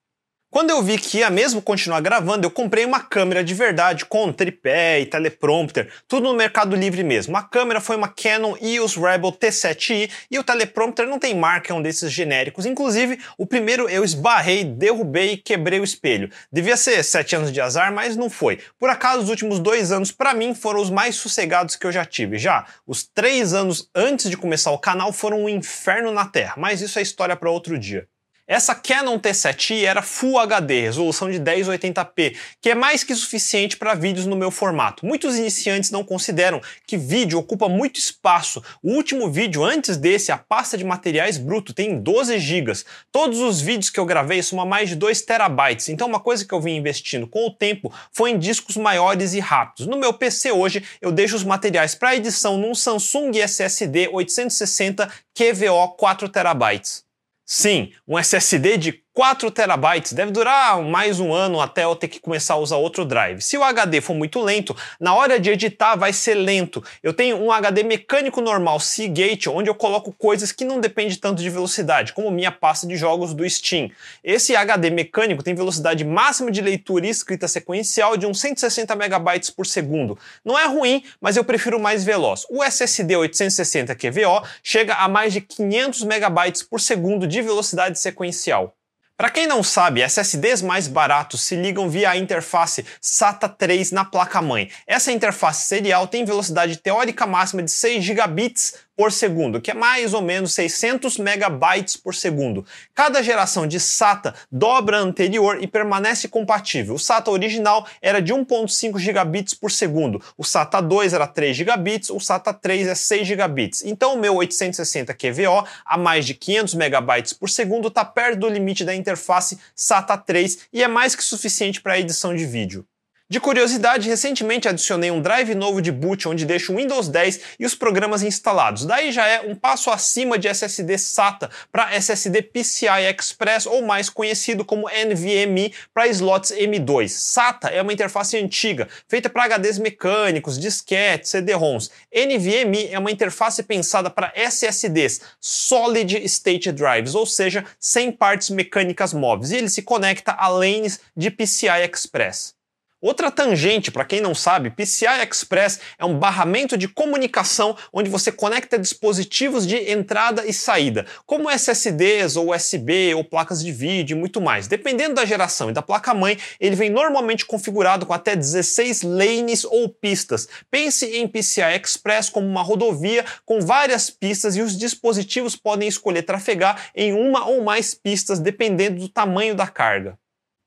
Quando 0.54 0.70
eu 0.70 0.84
vi 0.84 1.00
que 1.00 1.18
ia 1.18 1.32
mesmo 1.32 1.64
continuar 1.64 2.00
gravando, 2.00 2.46
eu 2.46 2.52
comprei 2.52 2.86
uma 2.86 3.00
câmera 3.00 3.44
de 3.44 3.56
verdade 3.56 4.06
com 4.06 4.32
tripé 4.32 5.00
e 5.00 5.06
teleprompter, 5.08 5.92
tudo 6.08 6.28
no 6.28 6.36
Mercado 6.36 6.76
Livre 6.76 7.04
mesmo. 7.04 7.36
A 7.36 7.42
câmera 7.42 7.82
foi 7.82 7.96
uma 7.96 8.08
Canon 8.08 8.56
EOS 8.62 8.96
Rebel 8.96 9.32
T7i 9.32 10.12
e 10.30 10.38
o 10.38 10.44
teleprompter 10.44 11.08
não 11.08 11.18
tem 11.18 11.34
marca, 11.34 11.74
é 11.74 11.76
um 11.76 11.82
desses 11.82 12.12
genéricos. 12.12 12.68
Inclusive, 12.68 13.20
o 13.36 13.48
primeiro 13.48 13.90
eu 13.90 14.04
esbarrei, 14.04 14.64
derrubei 14.64 15.32
e 15.32 15.38
quebrei 15.38 15.80
o 15.80 15.84
espelho. 15.84 16.30
Devia 16.52 16.78
ser 16.78 17.04
7 17.04 17.36
anos 17.36 17.52
de 17.52 17.60
azar, 17.60 17.92
mas 17.92 18.16
não 18.16 18.30
foi. 18.30 18.60
Por 18.78 18.92
acaso, 18.92 19.24
os 19.24 19.30
últimos 19.30 19.58
dois 19.58 19.92
anos, 19.92 20.12
para 20.12 20.36
mim, 20.36 20.54
foram 20.54 20.80
os 20.80 20.92
mais 20.92 21.16
sossegados 21.16 21.76
que 21.76 21.88
eu 21.88 21.92
já 21.92 22.06
tive. 22.06 22.38
Já 22.38 22.64
os 22.86 23.02
três 23.04 23.56
anos 23.56 23.90
antes 23.96 24.30
de 24.30 24.38
começar 24.38 24.70
o 24.70 24.78
canal 24.78 25.12
foram 25.12 25.46
um 25.46 25.50
inferno 25.50 26.12
na 26.12 26.28
Terra, 26.28 26.54
mas 26.58 26.80
isso 26.80 27.00
é 27.00 27.02
história 27.02 27.36
para 27.36 27.50
outro 27.50 27.76
dia. 27.80 28.08
Essa 28.46 28.76
Canon 28.76 29.18
T7i 29.18 29.86
era 29.86 30.02
Full 30.02 30.38
HD, 30.38 30.82
resolução 30.82 31.32
de 31.32 31.40
1080p, 31.40 32.36
que 32.62 32.72
é 32.72 32.76
mais 32.76 33.02
que 33.02 33.16
suficiente 33.16 33.78
para 33.78 33.94
vídeos 33.94 34.26
no 34.26 34.36
meu 34.36 34.52
formato. 34.52 35.06
Muitos 35.06 35.38
iniciantes 35.38 35.92
não 35.92 36.04
consideram 36.04 36.62
que 36.86 36.98
vídeo 36.98 37.40
ocupa 37.40 37.70
muito 37.70 37.98
espaço. 37.98 38.62
O 38.84 38.92
último 38.92 39.32
vídeo 39.32 39.64
antes 39.64 39.96
desse, 39.96 40.30
a 40.30 40.38
pasta 40.38 40.78
de 40.78 40.84
materiais 40.84 41.38
bruto, 41.38 41.74
tem 41.74 41.98
12 41.98 42.38
GB. 42.38 42.74
Todos 43.14 43.40
os 43.40 43.62
vídeos 43.62 43.90
que 43.90 43.98
eu 43.98 44.06
gravei 44.06 44.44
somam 44.44 44.66
mais 44.66 44.90
de 44.90 44.98
2 44.98 45.22
terabytes, 45.22 45.88
então 45.88 46.10
uma 46.10 46.20
coisa 46.20 46.46
que 46.46 46.54
eu 46.54 46.60
vim 46.60 46.76
investindo 46.76 47.26
com 47.26 47.48
o 47.48 47.52
tempo 47.52 47.94
foi 48.12 48.32
em 48.32 48.38
discos 48.38 48.76
maiores 48.76 49.34
e 49.34 49.40
rápidos. 49.40 49.88
No 49.88 49.96
meu 49.96 50.14
PC 50.14 50.52
hoje, 50.52 50.84
eu 51.02 51.14
deixo 51.14 51.38
os 51.38 51.46
materiais 51.46 51.96
para 51.96 52.14
edição 52.14 52.58
num 52.58 52.76
Samsung 52.76 53.38
SSD 53.38 54.10
860 54.10 55.10
QVO 55.34 55.96
4 55.96 56.28
terabytes. 56.28 57.13
Sim, 57.46 57.92
um 58.08 58.18
SSD 58.18 58.78
de 58.78 59.03
4 59.14 59.52
terabytes 59.52 60.12
deve 60.12 60.32
durar 60.32 60.82
mais 60.82 61.20
um 61.20 61.32
ano 61.32 61.62
até 61.62 61.84
eu 61.84 61.96
ter 61.96 62.08
que 62.08 62.20
começar 62.20 62.56
a 62.56 62.58
usar 62.58 62.78
outro 62.78 63.06
drive. 63.06 63.42
Se 63.42 63.56
o 63.56 63.64
HD 63.64 64.02
for 64.02 64.16
muito 64.16 64.42
lento, 64.42 64.76
na 65.00 65.14
hora 65.14 65.40
de 65.40 65.52
editar 65.52 65.96
vai 65.96 66.12
ser 66.12 66.34
lento. 66.34 66.84
Eu 67.04 67.14
tenho 67.14 67.38
um 67.38 67.52
HD 67.52 67.84
mecânico 67.84 68.42
normal 68.42 68.80
Seagate, 68.80 69.48
onde 69.50 69.70
eu 69.70 69.76
coloco 69.76 70.12
coisas 70.12 70.52
que 70.52 70.66
não 70.66 70.82
dependem 70.82 71.16
tanto 71.16 71.44
de 71.44 71.50
velocidade, 71.52 72.12
como 72.12 72.32
minha 72.32 72.52
pasta 72.52 72.88
de 72.88 72.98
jogos 72.98 73.36
do 73.36 73.48
Steam. 73.48 73.92
Esse 74.24 74.56
HD 74.56 74.90
mecânico 74.90 75.44
tem 75.44 75.54
velocidade 75.54 76.04
máxima 76.04 76.50
de 76.50 76.62
leitura 76.62 77.06
e 77.06 77.10
escrita 77.12 77.48
sequencial 77.48 78.18
de 78.18 78.26
uns 78.26 78.42
160 78.42 78.96
megabytes 78.96 79.52
por 79.52 79.68
segundo. 79.68 80.18
Não 80.44 80.58
é 80.58 80.66
ruim, 80.66 81.04
mas 81.22 81.38
eu 81.38 81.44
prefiro 81.44 81.80
mais 81.80 82.04
veloz. 82.04 82.48
O 82.50 82.64
SSD 82.64 83.16
860 83.16 83.94
QVO 83.94 84.44
chega 84.64 84.96
a 84.96 85.08
mais 85.08 85.34
de 85.34 85.42
500 85.42 86.04
megabytes 86.04 86.64
por 86.64 86.82
segundo 86.82 87.28
de 87.28 87.44
velocidade 87.44 88.00
sequencial. 88.00 88.76
Para 89.24 89.32
quem 89.32 89.48
não 89.48 89.64
sabe, 89.64 90.02
SSDs 90.02 90.62
mais 90.62 90.86
baratos 90.86 91.44
se 91.44 91.56
ligam 91.56 91.90
via 91.90 92.10
a 92.10 92.18
interface 92.18 92.86
SATA 93.00 93.48
3 93.48 93.94
na 93.94 94.04
placa-mãe. 94.04 94.70
Essa 94.86 95.14
interface 95.14 95.66
serial 95.66 96.08
tem 96.08 96.26
velocidade 96.26 96.76
teórica 96.76 97.26
máxima 97.26 97.64
de 97.64 97.72
6 97.72 98.04
gigabits 98.04 98.74
por 98.96 99.12
segundo, 99.12 99.60
que 99.60 99.72
é 99.72 99.74
mais 99.74 100.14
ou 100.14 100.22
menos 100.22 100.54
600 100.54 101.18
megabytes 101.18 101.98
por 101.98 102.14
segundo. 102.14 102.66
Cada 102.94 103.24
geração 103.24 103.66
de 103.66 103.80
SATA 103.80 104.34
dobra 104.52 104.98
a 104.98 105.02
anterior 105.02 105.62
e 105.62 105.68
permanece 105.68 106.28
compatível. 106.28 106.96
O 106.96 107.00
SATA 107.00 107.32
original 107.32 107.88
era 108.02 108.22
de 108.22 108.34
1.5 108.34 109.00
gigabits 109.00 109.54
por 109.54 109.72
segundo, 109.72 110.22
o 110.38 110.44
SATA 110.44 110.82
2 110.82 111.14
era 111.14 111.28
3 111.28 111.56
gigabits, 111.56 112.10
o 112.10 112.20
SATA 112.20 112.54
3 112.54 112.88
é 112.88 112.96
6 112.96 113.28
gigabits. 113.28 113.84
Então 113.84 114.16
o 114.16 114.20
meu 114.20 114.36
860 114.36 115.14
QVO 115.14 115.68
a 115.86 115.98
mais 115.98 116.26
de 116.26 116.34
500 116.34 116.76
megabytes 116.76 117.34
por 117.34 117.50
segundo 117.50 117.88
está 117.88 118.06
perto 118.06 118.40
do 118.40 118.50
limite 118.50 118.86
da 118.86 118.94
interface 118.94 119.58
SATA 119.76 120.18
3 120.18 120.68
e 120.72 120.84
é 120.84 120.88
mais 120.88 121.16
que 121.16 121.24
suficiente 121.24 121.82
para 121.82 122.00
edição 122.00 122.36
de 122.36 122.46
vídeo. 122.46 122.86
De 123.34 123.40
curiosidade, 123.40 124.08
recentemente 124.08 124.68
adicionei 124.68 125.10
um 125.10 125.20
drive 125.20 125.56
novo 125.56 125.82
de 125.82 125.92
boot 125.92 126.28
onde 126.28 126.46
deixo 126.46 126.72
o 126.72 126.76
Windows 126.76 127.08
10 127.08 127.40
e 127.60 127.66
os 127.66 127.74
programas 127.74 128.22
instalados. 128.22 128.86
Daí 128.86 129.12
já 129.12 129.28
é 129.28 129.42
um 129.42 129.56
passo 129.56 129.90
acima 129.90 130.38
de 130.38 130.48
SSD 130.48 131.00
SATA 131.00 131.50
para 131.72 131.96
SSD 131.96 132.44
PCI 132.44 133.12
Express 133.12 133.66
ou 133.66 133.82
mais 133.82 134.08
conhecido 134.08 134.64
como 134.64 134.88
NVMe 134.88 135.74
para 135.92 136.08
slots 136.10 136.52
M2. 136.52 137.08
SATA 137.08 137.70
é 137.70 137.82
uma 137.82 137.92
interface 137.92 138.38
antiga, 138.38 138.88
feita 139.08 139.32
para 139.32 139.58
HDs 139.58 139.80
mecânicos, 139.80 140.60
disquetes, 140.60 141.32
CD-ROMs. 141.32 141.90
NVMe 142.14 142.90
é 142.92 143.00
uma 143.00 143.10
interface 143.10 143.64
pensada 143.64 144.12
para 144.12 144.32
SSDs, 144.36 145.22
Solid 145.42 146.24
State 146.26 146.72
Drives, 146.72 147.16
ou 147.16 147.26
seja, 147.26 147.66
sem 147.80 148.12
partes 148.12 148.52
mecânicas 148.52 149.12
móveis, 149.12 149.50
e 149.50 149.58
ele 149.58 149.70
se 149.70 149.82
conecta 149.82 150.34
a 150.34 150.50
lanes 150.50 151.00
de 151.18 151.32
PCI 151.32 151.90
Express. 151.92 152.54
Outra 153.04 153.30
tangente, 153.30 153.92
para 153.92 154.06
quem 154.06 154.22
não 154.22 154.34
sabe, 154.34 154.70
PCI 154.70 155.28
Express 155.30 155.78
é 156.00 156.06
um 156.06 156.18
barramento 156.18 156.78
de 156.78 156.88
comunicação 156.88 157.76
onde 157.92 158.10
você 158.10 158.32
conecta 158.32 158.80
dispositivos 158.80 159.68
de 159.68 159.76
entrada 159.92 160.46
e 160.46 160.54
saída, 160.54 161.06
como 161.26 161.52
SSDs 161.52 162.38
ou 162.38 162.56
USB 162.56 163.14
ou 163.14 163.26
placas 163.26 163.62
de 163.62 163.74
vídeo 163.74 164.16
e 164.16 164.18
muito 164.18 164.40
mais. 164.40 164.68
Dependendo 164.68 165.16
da 165.16 165.26
geração 165.26 165.70
e 165.70 165.74
da 165.74 165.82
placa-mãe, 165.82 166.38
ele 166.62 166.78
vem 166.78 166.90
normalmente 166.90 167.46
configurado 167.46 168.06
com 168.06 168.14
até 168.14 168.38
16 168.38 169.02
lanes 169.02 169.66
ou 169.66 169.90
pistas. 169.90 170.48
Pense 170.72 171.06
em 171.06 171.28
PCI 171.28 171.82
Express 171.84 172.30
como 172.30 172.48
uma 172.48 172.64
rodovia 172.64 173.26
com 173.46 173.60
várias 173.60 174.10
pistas 174.10 174.56
e 174.56 174.62
os 174.62 174.78
dispositivos 174.78 175.58
podem 175.58 175.90
escolher 175.90 176.22
trafegar 176.22 176.82
em 176.96 177.12
uma 177.12 177.50
ou 177.50 177.66
mais 177.66 177.94
pistas 177.94 178.40
dependendo 178.40 179.02
do 179.02 179.10
tamanho 179.10 179.56
da 179.56 179.68
carga. 179.68 180.18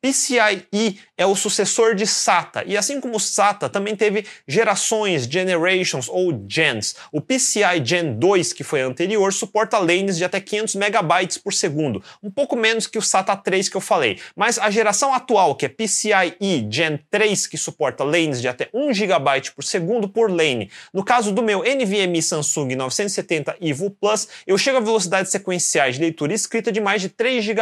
PCIe 0.07 1.01
é 1.17 1.25
o 1.25 1.35
sucessor 1.35 1.95
de 1.95 2.07
SATA, 2.07 2.63
e 2.67 2.77
assim 2.77 3.01
como 3.01 3.19
SATA 3.19 3.69
também 3.69 3.97
teve 3.97 4.27
gerações, 4.47 5.25
generations 5.25 6.09
ou 6.09 6.45
gens. 6.49 6.97
O 7.11 7.21
PCI 7.21 7.85
Gen 7.85 8.15
2, 8.19 8.53
que 8.53 8.63
foi 8.63 8.83
anterior, 8.83 9.33
suporta 9.33 9.79
lanes 9.79 10.17
de 10.19 10.25
até 10.25 10.41
500 10.41 10.75
megabytes 10.75 11.39
por 11.39 11.53
segundo, 11.53 12.03
um 12.23 12.31
pouco 12.31 12.57
menos 12.57 12.87
que 12.87 12.99
o 12.99 13.03
SATA 13.03 13.37
3 13.37 13.69
que 13.69 13.77
eu 13.77 13.81
falei. 13.81 14.19
Mas 14.35 14.59
a 14.59 14.71
geração 14.71 15.15
atual, 15.15 15.55
que 15.55 15.67
é 15.67 15.69
PCIe 15.69 16.69
Gen 16.71 16.99
3, 17.11 17.47
que 17.47 17.57
suporta 17.57 18.05
lanes 18.05 18.41
de 18.41 18.49
até 18.49 18.69
1 18.73 18.93
GB 18.93 19.17
por 19.55 19.65
segundo 19.65 20.09
por 20.09 20.31
lane. 20.31 20.71
No 20.93 21.05
caso 21.05 21.33
do 21.33 21.43
meu 21.43 21.63
NVMe 21.63 22.23
Samsung 22.23 22.75
970 22.75 23.57
EVO 23.61 23.91
Plus, 23.91 24.29
eu 24.47 24.59
chego 24.59 24.79
a 24.79 24.81
velocidades 24.81 25.31
sequenciais 25.33 25.95
de 25.95 26.03
leitura 26.03 26.33
e 26.33 26.35
escrita 26.35 26.71
de 26.71 26.81
mais 26.81 27.01
de 27.01 27.09
3 27.09 27.45
GB 27.45 27.57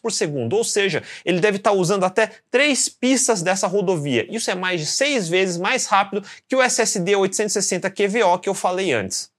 por 0.00 0.12
segundo, 0.12 0.56
ou 0.56 0.64
seja, 0.64 1.02
ele 1.24 1.40
deve 1.40 1.58
estar 1.58 1.72
usando 1.72 2.04
até 2.04 2.30
três 2.50 2.93
pistas 2.94 3.42
dessa 3.42 3.66
rodovia. 3.66 4.26
Isso 4.34 4.50
é 4.50 4.54
mais 4.54 4.80
de 4.80 4.86
seis 4.86 5.28
vezes 5.28 5.58
mais 5.58 5.86
rápido 5.86 6.24
que 6.48 6.56
o 6.56 6.62
SSD 6.62 7.16
860 7.16 7.90
QVO 7.90 8.38
que 8.38 8.48
eu 8.48 8.54
falei 8.54 8.92
antes. 8.92 9.33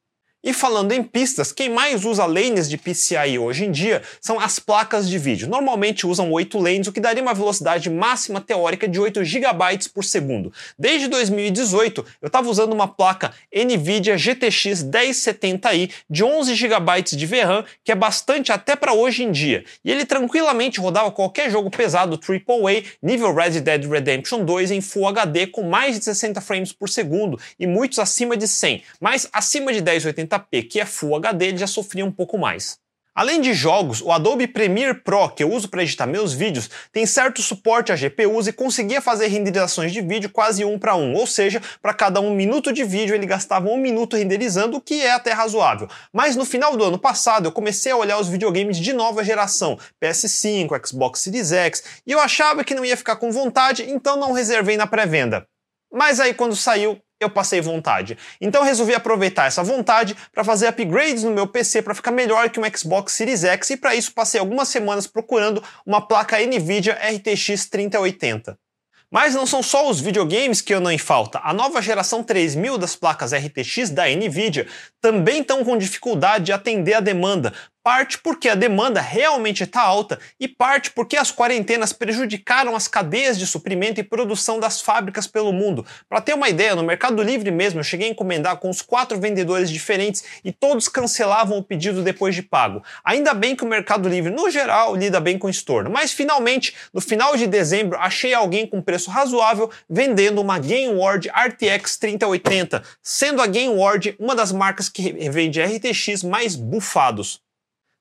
E 0.46 0.54
falando 0.54 0.92
em 0.92 1.02
pistas, 1.02 1.52
quem 1.52 1.70
mais 1.70 2.06
usa 2.06 2.24
lanes 2.24 2.70
de 2.70 2.78
PCIe 2.78 3.40
hoje 3.40 3.66
em 3.66 3.72
dia 3.72 4.04
são 4.22 4.40
as 4.40 4.60
placas 4.60 5.10
de 5.10 5.18
vídeo. 5.18 5.50
Normalmente 5.50 6.06
usam 6.06 6.32
8 6.32 6.60
lanes, 6.60 6.86
o 6.86 6.92
que 6.92 7.00
daria 7.00 7.24
uma 7.24 7.34
velocidade 7.34 7.90
máxima 7.90 8.40
teórica 8.40 8.88
de 8.88 9.00
8 9.00 9.24
GB 9.26 9.50
por 9.92 10.04
segundo. 10.04 10.54
Desde 10.78 11.08
2018, 11.08 12.06
eu 12.22 12.28
estava 12.28 12.48
usando 12.48 12.74
uma 12.74 12.88
placa 12.88 13.34
NVIDIA 13.52 14.16
GTX 14.20 14.84
1070i 14.84 15.92
de 16.08 16.24
11 16.24 16.54
GB 16.54 17.02
de 17.02 17.26
VRAM, 17.26 17.66
que 17.84 17.92
é 17.92 17.96
bastante 17.96 18.52
até 18.52 18.76
para 18.76 18.94
hoje 18.94 19.24
em 19.24 19.32
dia. 19.32 19.66
E 19.84 19.92
ele 19.92 20.06
tranquilamente 20.06 20.80
rodava 20.80 21.10
qualquer 21.10 21.50
jogo 21.50 21.72
pesado 21.72 22.20
AAA, 22.24 22.84
nível 23.02 23.34
Red 23.34 23.62
Dead 23.62 23.84
Redemption 23.90 24.46
2 24.46 24.70
em 24.70 24.80
Full 24.80 25.08
HD 25.08 25.48
com 25.48 25.64
mais 25.64 25.98
de 25.98 26.06
60 26.06 26.40
frames 26.40 26.72
por 26.72 26.88
segundo 26.88 27.40
e 27.60 27.66
muitos 27.66 27.98
acima 27.98 28.38
de 28.38 28.48
100, 28.48 28.84
mas 29.02 29.28
acima 29.34 29.74
de 29.74 29.82
1080 29.82 30.35
1080p, 30.40 30.70
que 30.70 30.80
é 30.80 30.86
Full 30.86 31.16
HD, 31.16 31.48
ele 31.48 31.58
já 31.58 31.68
sofria 31.68 32.06
um 32.06 32.12
pouco 32.12 32.38
mais. 32.38 32.78
Além 33.16 33.40
de 33.40 33.54
jogos, 33.54 34.02
o 34.02 34.12
Adobe 34.12 34.46
Premiere 34.46 34.94
Pro, 34.94 35.30
que 35.30 35.42
eu 35.42 35.50
uso 35.50 35.70
para 35.70 35.82
editar 35.82 36.06
meus 36.06 36.34
vídeos, 36.34 36.70
tem 36.92 37.06
certo 37.06 37.42
suporte 37.42 37.90
a 37.90 37.96
GPUs 37.96 38.46
e 38.46 38.52
conseguia 38.52 39.00
fazer 39.00 39.28
renderizações 39.28 39.94
de 39.94 40.02
vídeo 40.02 40.30
quase 40.30 40.66
um 40.66 40.78
para 40.78 40.98
um, 40.98 41.14
ou 41.14 41.26
seja, 41.26 41.62
para 41.82 41.94
cada 41.94 42.20
um 42.20 42.36
minuto 42.36 42.74
de 42.74 42.84
vídeo 42.84 43.16
ele 43.16 43.26
gastava 43.26 43.70
um 43.70 43.78
minuto 43.78 44.18
renderizando, 44.18 44.76
o 44.76 44.82
que 44.82 45.02
é 45.02 45.14
até 45.14 45.32
razoável. 45.32 45.88
Mas 46.12 46.36
no 46.36 46.44
final 46.44 46.76
do 46.76 46.84
ano 46.84 47.00
passado 47.00 47.46
eu 47.46 47.54
comecei 47.54 47.94
a 47.94 47.96
olhar 47.96 48.20
os 48.20 48.28
videogames 48.28 48.76
de 48.76 48.92
nova 48.92 49.24
geração, 49.24 49.80
PS5, 50.04 50.86
Xbox 50.86 51.22
Series 51.22 51.54
X, 51.54 51.84
e 52.06 52.12
eu 52.12 52.20
achava 52.20 52.66
que 52.66 52.76
não 52.76 52.84
ia 52.84 52.98
ficar 52.98 53.16
com 53.16 53.32
vontade, 53.32 53.90
então 53.90 54.18
não 54.18 54.34
reservei 54.34 54.76
na 54.76 54.88
pré-venda. 54.88 55.48
Mas 55.90 56.20
aí 56.20 56.34
quando 56.34 56.54
saiu, 56.54 57.00
eu 57.26 57.30
passei 57.30 57.62
vontade. 57.62 58.18
Então 58.40 58.64
resolvi 58.64 58.94
aproveitar 58.94 59.46
essa 59.46 59.64
vontade 59.64 60.16
para 60.32 60.44
fazer 60.44 60.68
upgrades 60.68 61.24
no 61.24 61.32
meu 61.32 61.48
PC 61.48 61.82
para 61.82 61.96
ficar 61.96 62.12
melhor 62.12 62.50
que 62.50 62.60
um 62.60 62.64
Xbox 62.76 63.14
Series 63.14 63.44
X 63.44 63.72
e 63.72 63.78
para 63.78 63.96
isso 63.96 64.14
passei 64.14 64.40
algumas 64.40 64.68
semanas 64.68 65.08
procurando 65.08 65.62
uma 65.86 66.06
placa 66.06 66.38
Nvidia 66.40 66.94
RTX 66.94 67.66
3080. 67.66 68.58
Mas 69.12 69.36
não 69.36 69.46
são 69.46 69.62
só 69.62 69.90
os 69.90 70.02
videogames 70.02 70.62
que 70.62 70.74
andam 70.74 70.92
em 70.92 70.98
falta. 70.98 71.40
A 71.44 71.54
nova 71.54 71.82
geração 71.82 72.24
3000 72.24 72.78
das 72.78 72.96
placas 72.96 73.34
RTX 73.34 73.90
da 73.92 74.08
Nvidia 74.08 74.68
também 75.00 75.42
estão 75.42 75.64
com 75.64 75.78
dificuldade 75.78 76.46
de 76.46 76.52
atender 76.52 76.96
a 76.96 77.00
demanda, 77.00 77.54
parte 77.86 78.18
porque 78.18 78.50
a 78.50 78.56
demanda 78.56 79.00
realmente 79.00 79.62
está 79.62 79.80
alta 79.80 80.18
e 80.40 80.48
parte 80.48 80.90
porque 80.90 81.16
as 81.16 81.32
quarentenas 81.32 81.94
prejudicaram 81.94 82.76
as 82.76 82.88
cadeias 82.88 83.38
de 83.38 83.46
suprimento 83.46 84.00
e 84.00 84.04
produção 84.04 84.60
das 84.60 84.82
fábricas 84.82 85.28
pelo 85.28 85.54
mundo. 85.54 85.86
Para 86.10 86.20
ter 86.20 86.34
uma 86.34 86.50
ideia, 86.50 86.76
no 86.76 86.82
Mercado 86.82 87.22
Livre 87.22 87.52
mesmo 87.52 87.80
eu 87.80 87.84
cheguei 87.84 88.08
a 88.08 88.12
encomendar 88.12 88.58
com 88.58 88.72
uns 88.72 88.82
quatro 88.82 89.20
vendedores 89.20 89.70
diferentes 89.70 90.24
e 90.44 90.52
todos 90.52 90.88
cancelavam 90.88 91.60
o 91.60 91.64
pedido 91.64 92.02
depois 92.02 92.34
de 92.34 92.42
pago. 92.42 92.82
Ainda 93.04 93.36
bem 93.36 93.56
que 93.56 93.64
o 93.64 93.68
Mercado 93.68 94.10
Livre, 94.10 94.34
no 94.34 94.50
geral, 94.50 94.96
lida 94.96 95.20
bem 95.20 95.38
com 95.38 95.48
estorno, 95.48 95.92
mas 95.92 96.12
finalmente, 96.12 96.74
no 96.92 97.00
final 97.00 97.38
de 97.38 97.46
dezembro, 97.46 98.00
achei 98.00 98.34
alguém 98.34 98.66
com 98.66 98.82
preço 98.82 99.12
razoável 99.12 99.70
vendendo 99.88 100.42
uma 100.42 100.58
Game 100.58 100.96
Ward 100.96 101.30
RTX 101.30 101.98
3080, 101.98 102.82
sendo 103.04 103.44
a 103.44 103.46
Game 103.46 103.76
Ward 103.76 104.16
uma 104.18 104.36
das 104.36 104.52
marcas 104.52 104.90
que 104.90 105.12
vende 105.30 105.62
RTX 105.62 106.24
mais 106.24 106.56
bufados. 106.56 107.45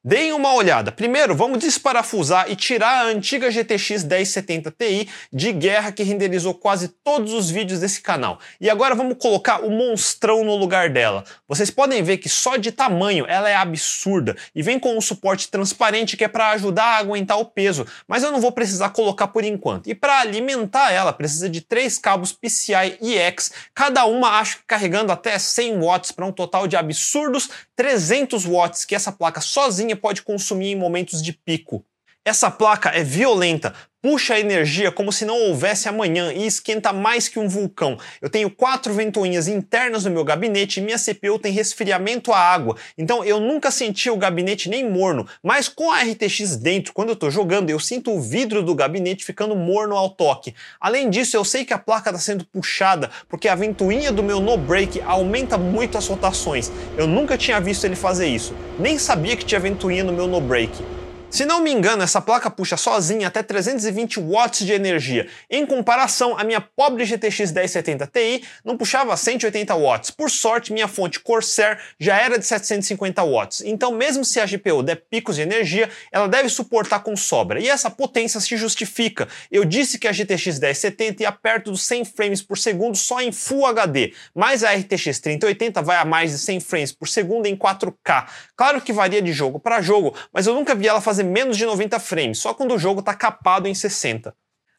Deem 0.07 0.35
uma 0.35 0.53
olhada. 0.53 0.93
Primeiro, 0.93 1.35
vamos 1.35 1.61
desparafusar 1.61 2.51
e 2.51 2.55
tirar 2.55 3.07
a 3.07 3.09
antiga 3.09 3.51
GTX 3.51 4.05
1070 4.05 4.71
Ti 4.71 5.09
de 5.33 5.51
guerra 5.51 5.93
que 5.93 6.03
renderizou 6.03 6.53
quase 6.53 6.88
todos 6.88 7.33
os 7.33 7.51
vídeos 7.51 7.81
desse 7.81 8.03
canal. 8.03 8.38
E 8.61 8.69
agora 8.69 8.95
vamos 8.95 9.17
colocar 9.17 9.64
o 9.64 9.71
monstrão 9.71 10.45
no 10.45 10.57
lugar 10.57 10.90
dela. 10.90 11.25
Vocês 11.49 11.71
podem 11.71 12.03
ver 12.03 12.19
que 12.19 12.29
só 12.29 12.59
de 12.59 12.71
tamanho 12.71 13.25
ela 13.27 13.49
é 13.49 13.57
absurda 13.57 14.37
e 14.55 14.62
vem 14.62 14.79
com 14.79 14.95
um 14.95 15.01
suporte 15.01 15.49
transparente 15.49 16.19
que 16.19 16.25
é 16.25 16.29
para 16.29 16.51
ajudar 16.51 16.85
a 16.85 16.99
aguentar 16.99 17.38
o 17.38 17.47
peso, 17.47 17.87
mas 18.07 18.23
eu 18.23 18.31
não 18.31 18.43
vou 18.43 18.53
precisar 18.53 18.90
colocar 18.90 19.29
por 19.29 19.43
enquanto. 19.43 19.88
E 19.88 19.95
para 19.95 20.21
alimentar 20.21 20.93
ela 20.93 21.14
precisa 21.14 21.49
de 21.49 21.62
três 21.62 21.97
cabos 21.97 22.31
PCI 22.31 22.99
EX, 23.01 23.53
cada 23.75 24.05
uma 24.05 24.38
acho 24.38 24.59
que 24.59 24.64
carregando 24.67 25.11
até 25.11 25.38
100 25.38 25.79
watts 25.81 26.12
para 26.12 26.27
um 26.27 26.33
total 26.33 26.67
de 26.67 26.77
absurdos 26.77 27.49
300 27.75 28.45
watts 28.45 28.85
que 28.85 28.95
essa 28.95 29.11
placa 29.11 29.40
sozinha 29.40 29.94
pode 29.97 30.23
consumir 30.23 30.73
em 30.73 30.77
momentos 30.77 31.23
de 31.23 31.33
pico. 31.33 31.85
Essa 32.25 32.51
placa 32.51 32.89
é 32.91 33.05
violenta, 33.05 33.75
puxa 34.05 34.35
a 34.35 34.38
energia 34.38 34.93
como 34.93 35.11
se 35.11 35.25
não 35.25 35.35
houvesse 35.35 35.88
amanhã 35.88 36.31
e 36.31 36.47
esquenta 36.47 36.93
mais 36.93 37.27
que 37.27 37.38
um 37.38 37.49
vulcão. 37.49 37.99
Eu 38.21 38.29
tenho 38.29 38.51
quatro 38.51 38.93
ventoinhas 38.93 39.49
internas 39.49 40.05
no 40.05 40.11
meu 40.11 40.23
gabinete 40.23 40.79
e 40.79 40.83
minha 40.83 40.99
CPU 40.99 41.38
tem 41.38 41.51
resfriamento 41.51 42.31
à 42.31 42.38
água, 42.38 42.77
então 42.99 43.25
eu 43.25 43.40
nunca 43.40 43.71
senti 43.71 44.11
o 44.11 44.17
gabinete 44.19 44.69
nem 44.69 44.87
morno, 44.87 45.27
mas 45.43 45.71
com 45.71 45.90
a 45.90 46.03
RTX 46.03 46.57
dentro, 46.57 46.93
quando 46.93 47.09
eu 47.09 47.14
estou 47.14 47.31
jogando, 47.31 47.71
eu 47.71 47.81
sinto 47.81 48.11
o 48.11 48.21
vidro 48.21 48.62
do 48.62 48.75
gabinete 48.75 49.25
ficando 49.25 49.57
morno 49.57 49.97
ao 49.97 50.11
toque. 50.11 50.55
Além 50.79 51.09
disso, 51.09 51.35
eu 51.35 51.45
sei 51.45 51.64
que 51.64 51.73
a 51.73 51.79
placa 51.79 52.11
está 52.11 52.21
sendo 52.21 52.45
puxada 52.45 53.11
porque 53.27 53.49
a 53.49 53.55
ventoinha 53.55 54.12
do 54.12 54.23
meu 54.23 54.38
no 54.38 54.59
break 54.59 55.01
aumenta 55.01 55.57
muito 55.57 55.97
as 55.97 56.07
rotações. 56.07 56.71
Eu 56.99 57.07
nunca 57.07 57.38
tinha 57.38 57.59
visto 57.59 57.87
ele 57.87 57.97
fazer 57.97 58.27
isso, 58.27 58.55
nem 58.79 58.99
sabia 58.99 59.35
que 59.35 59.47
tinha 59.47 59.59
ventoinha 59.59 60.05
no 60.05 60.12
meu 60.12 60.27
no 60.27 60.43
break. 60.43 60.94
Se 61.35 61.44
não 61.44 61.61
me 61.61 61.73
engano, 61.73 62.05
essa 62.05 62.20
placa 62.20 62.49
puxa 62.49 62.77
sozinha 62.77 63.27
até 63.27 63.42
320 63.42 64.20
watts 64.20 64.64
de 64.64 64.73
energia. 64.73 65.27
Em 65.51 65.66
comparação, 65.66 66.38
a 66.38 66.44
minha 66.44 66.61
pobre 66.61 67.05
GTX 67.05 67.51
1070 67.51 68.07
Ti 68.07 68.44
não 68.64 68.77
puxava 68.77 69.16
180 69.16 69.75
watts. 69.75 70.12
Por 70.12 70.31
sorte, 70.31 70.73
minha 70.73 70.87
fonte 70.87 71.18
Corsair 71.18 71.81
já 71.99 72.16
era 72.16 72.38
de 72.38 72.47
750 72.47 73.20
watts. 73.25 73.62
Então, 73.66 73.90
mesmo 73.90 74.25
se 74.25 74.38
a 74.38 74.47
GPU 74.47 74.81
der 74.81 74.94
picos 75.11 75.35
de 75.35 75.42
energia, 75.42 75.90
ela 76.12 76.29
deve 76.29 76.49
suportar 76.49 77.01
com 77.01 77.16
sobra. 77.16 77.59
E 77.59 77.68
essa 77.68 77.90
potência 77.90 78.38
se 78.38 78.57
justifica. 78.57 79.27
Eu 79.51 79.64
disse 79.64 79.99
que 79.99 80.07
a 80.07 80.12
GTX 80.12 80.61
1070 80.61 81.25
ia 81.25 81.33
perto 81.33 81.73
dos 81.73 81.83
100 81.83 82.05
frames 82.05 82.42
por 82.42 82.57
segundo 82.57 82.97
só 82.97 83.20
em 83.20 83.33
Full 83.33 83.66
HD, 83.66 84.14
mas 84.33 84.62
a 84.62 84.73
RTX 84.73 85.18
3080 85.18 85.83
vai 85.83 85.97
a 85.97 86.05
mais 86.05 86.31
de 86.31 86.38
100 86.38 86.61
frames 86.61 86.92
por 86.92 87.09
segundo 87.09 87.47
em 87.47 87.57
4K. 87.57 88.29
Claro 88.57 88.81
que 88.81 88.92
varia 88.92 89.20
de 89.20 89.33
jogo 89.33 89.59
para 89.59 89.83
jogo, 89.83 90.14
mas 90.33 90.47
eu 90.47 90.55
nunca 90.55 90.77
vi 90.77 90.87
ela 90.87 91.01
fazer 91.01 91.24
menos 91.25 91.57
de 91.57 91.67
90 91.67 91.99
frames, 92.01 92.39
só 92.39 92.55
quando 92.55 92.75
o 92.75 92.79
jogo 92.79 93.01
está 93.01 93.15
capado 93.15 93.69
em 93.69 93.75
60. 93.75 94.35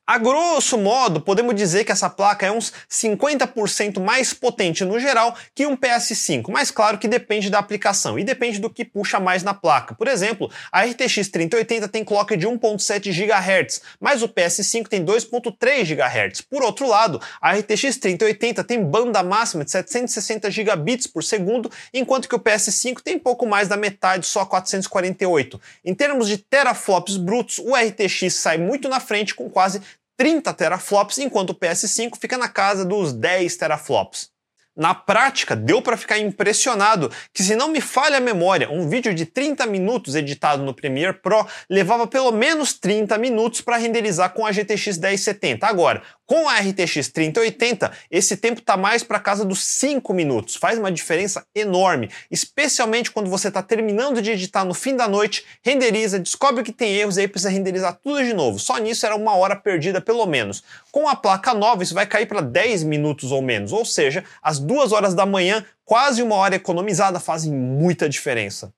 A 0.08 0.20
grosso 0.20 0.78
modo, 0.78 1.20
podemos 1.20 1.56
dizer 1.56 1.84
que 1.84 1.92
essa 1.92 2.08
placa 2.08 2.46
é 2.46 2.52
uns 2.52 2.72
50% 2.88 4.00
mais 4.00 4.36
potente 4.36 4.86
no 4.86 5.00
geral 5.00 5.36
que 5.56 5.66
um 5.66 5.76
PS5, 5.76 6.44
mas 6.50 6.70
claro 6.70 7.00
que 7.00 7.08
depende 7.08 7.50
da 7.50 7.58
aplicação 7.58 8.20
e 8.20 8.24
depende 8.24 8.60
do 8.60 8.70
que 8.70 8.86
puxa 8.86 9.20
mais 9.20 9.42
na 9.42 9.52
placa. 9.52 9.96
Por 9.96 10.08
exemplo, 10.08 10.52
a 10.72 10.84
RTX 10.84 11.28
3080 11.30 11.88
tem 11.88 12.06
clock 12.06 12.38
de 12.38 12.46
1.7 12.46 13.12
GHz, 13.12 13.82
mas 14.00 14.22
o 14.22 14.30
PS5 14.30 14.88
tem 14.88 15.04
2.3 15.04 15.96
GHz. 15.96 16.42
Por 16.42 16.62
outro 16.62 16.88
lado, 16.88 17.20
a 17.42 17.54
RTX 17.54 17.98
3080 17.98 18.64
tem 18.64 18.86
banda 18.86 19.24
máxima 19.24 19.66
de 19.66 19.72
760 19.72 20.52
gigabits 20.52 21.08
por 21.08 21.24
segundo, 21.24 21.72
enquanto 21.92 22.30
que 22.30 22.36
o 22.36 22.40
PS5 22.40 23.02
tem 23.02 23.18
pouco 23.18 23.48
mais 23.48 23.68
da 23.68 23.76
metade, 23.76 24.28
só 24.28 24.46
448. 24.46 25.60
Em 25.84 25.96
termos 25.96 26.28
de 26.28 26.38
teraflops 26.38 27.18
brutos, 27.18 27.58
o 27.58 27.74
RTX 27.74 28.36
sai 28.36 28.60
muito 28.60 28.88
na 28.88 29.00
frente 29.00 29.34
com 29.34 29.50
quase 29.50 29.82
30 30.18 30.54
teraflops, 30.54 31.18
enquanto 31.18 31.52
o 31.52 31.56
PS5 31.56 32.18
fica 32.20 32.38
na 32.38 32.48
casa 32.48 32.86
dos 32.86 33.14
10 33.14 33.56
teraflops. 33.58 34.36
Na 34.76 34.94
prática, 34.94 35.56
deu 35.56 35.82
para 35.82 35.96
ficar 35.96 36.20
impressionado 36.20 37.10
que, 37.34 37.42
se 37.42 37.56
não 37.56 37.70
me 37.70 37.80
falha 37.80 38.18
a 38.18 38.22
memória, 38.22 38.70
um 38.70 38.90
vídeo 38.90 39.14
de 39.14 39.26
30 39.26 39.66
minutos 39.68 40.16
editado 40.16 40.64
no 40.64 40.74
Premiere 40.74 41.14
Pro 41.14 41.48
levava 41.70 42.06
pelo 42.06 42.34
menos 42.34 42.74
30 42.74 43.18
minutos 43.18 43.62
para 43.62 43.78
renderizar 43.78 44.34
com 44.34 44.46
a 44.46 44.52
GTX 44.52 44.98
1070. 44.98 45.66
Agora, 45.66 46.04
com 46.26 46.50
a 46.50 46.60
RTX 46.60 47.10
3080, 47.10 47.92
esse 48.10 48.36
tempo 48.38 48.60
está 48.60 48.76
mais 48.76 49.04
para 49.04 49.20
casa 49.20 49.46
dos 49.46 49.64
5 49.64 50.14
minutos. 50.14 50.56
Faz 50.56 50.78
uma 50.78 50.92
diferença 50.92 51.46
enorme, 51.54 52.10
especialmente 52.32 53.12
quando 53.12 53.30
você 53.30 53.48
está 53.48 53.62
terminando 53.62 54.22
de 54.22 54.32
editar 54.32 54.66
no 54.66 54.74
fim 54.74 54.96
da 54.96 55.08
noite, 55.08 55.46
renderiza, 55.62 56.20
descobre 56.20 56.64
que 56.64 56.72
tem 56.72 56.94
erros 56.94 57.18
e 57.18 57.22
aí 57.22 57.28
precisa 57.28 57.50
renderizar 57.50 58.00
tudo 58.04 58.24
de 58.24 58.34
novo. 58.34 58.60
Só 58.60 58.78
nisso 58.78 59.06
era 59.06 59.16
uma 59.16 59.36
hora 59.36 59.56
perdida 59.56 60.02
pelo 60.02 60.26
menos. 60.26 60.64
Com 60.92 61.08
a 61.08 61.16
placa 61.16 61.54
nova, 61.54 61.84
isso 61.84 61.94
vai 61.94 62.06
cair 62.06 62.26
para 62.26 62.42
10 62.42 62.84
minutos 62.84 63.32
ou 63.32 63.42
menos, 63.42 63.72
ou 63.72 63.86
seja, 63.86 64.24
as 64.42 64.60
duas 64.60 64.92
horas 64.92 65.14
da 65.14 65.26
manhã, 65.26 65.64
quase 65.84 66.24
uma 66.24 66.36
hora 66.36 66.56
economizada, 66.56 67.20
fazem 67.20 67.52
muita 67.52 68.10
diferença. 68.10 68.74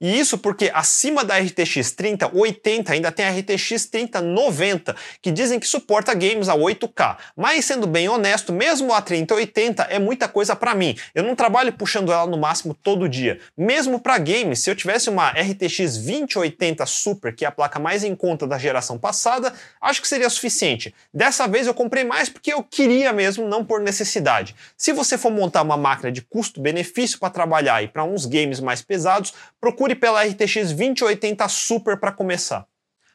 E 0.00 0.18
isso 0.18 0.38
porque 0.38 0.70
acima 0.72 1.22
da 1.22 1.38
RTX 1.38 1.92
3080 1.92 2.92
ainda 2.92 3.12
tem 3.12 3.26
a 3.26 3.30
RTX 3.30 3.86
3090, 3.86 4.96
que 5.20 5.30
dizem 5.30 5.60
que 5.60 5.66
suporta 5.66 6.14
games 6.14 6.48
a 6.48 6.56
8K. 6.56 7.18
Mas 7.36 7.66
sendo 7.66 7.86
bem 7.86 8.08
honesto, 8.08 8.50
mesmo 8.50 8.94
a 8.94 9.02
3080 9.02 9.82
é 9.84 9.98
muita 9.98 10.26
coisa 10.26 10.56
para 10.56 10.74
mim. 10.74 10.96
Eu 11.14 11.22
não 11.22 11.36
trabalho 11.36 11.72
puxando 11.74 12.10
ela 12.10 12.26
no 12.26 12.38
máximo 12.38 12.72
todo 12.72 13.08
dia. 13.08 13.38
Mesmo 13.56 14.00
para 14.00 14.16
games, 14.16 14.60
se 14.60 14.70
eu 14.70 14.74
tivesse 14.74 15.10
uma 15.10 15.30
RTX 15.30 15.98
2080 15.98 16.86
Super, 16.86 17.34
que 17.34 17.44
é 17.44 17.48
a 17.48 17.52
placa 17.52 17.78
mais 17.78 18.02
em 18.02 18.16
conta 18.16 18.46
da 18.46 18.56
geração 18.56 18.98
passada, 18.98 19.52
acho 19.80 20.00
que 20.00 20.08
seria 20.08 20.30
suficiente. 20.30 20.94
Dessa 21.12 21.46
vez 21.46 21.66
eu 21.66 21.74
comprei 21.74 22.04
mais 22.04 22.30
porque 22.30 22.52
eu 22.52 22.62
queria 22.62 23.12
mesmo, 23.12 23.46
não 23.46 23.62
por 23.64 23.80
necessidade. 23.80 24.56
Se 24.76 24.92
você 24.92 25.18
for 25.18 25.30
montar 25.30 25.60
uma 25.60 25.76
máquina 25.76 26.10
de 26.10 26.22
custo-benefício 26.22 27.18
para 27.18 27.28
trabalhar 27.28 27.82
e 27.82 27.88
para 27.88 28.04
uns 28.04 28.24
games 28.24 28.60
mais 28.60 28.80
pesados, 28.80 29.34
procure 29.60 29.89
procure 29.90 29.94
pela 29.94 30.24
RTX 30.24 30.72
2080 30.72 31.48
Super 31.48 31.98
para 31.98 32.12
começar. 32.12 32.69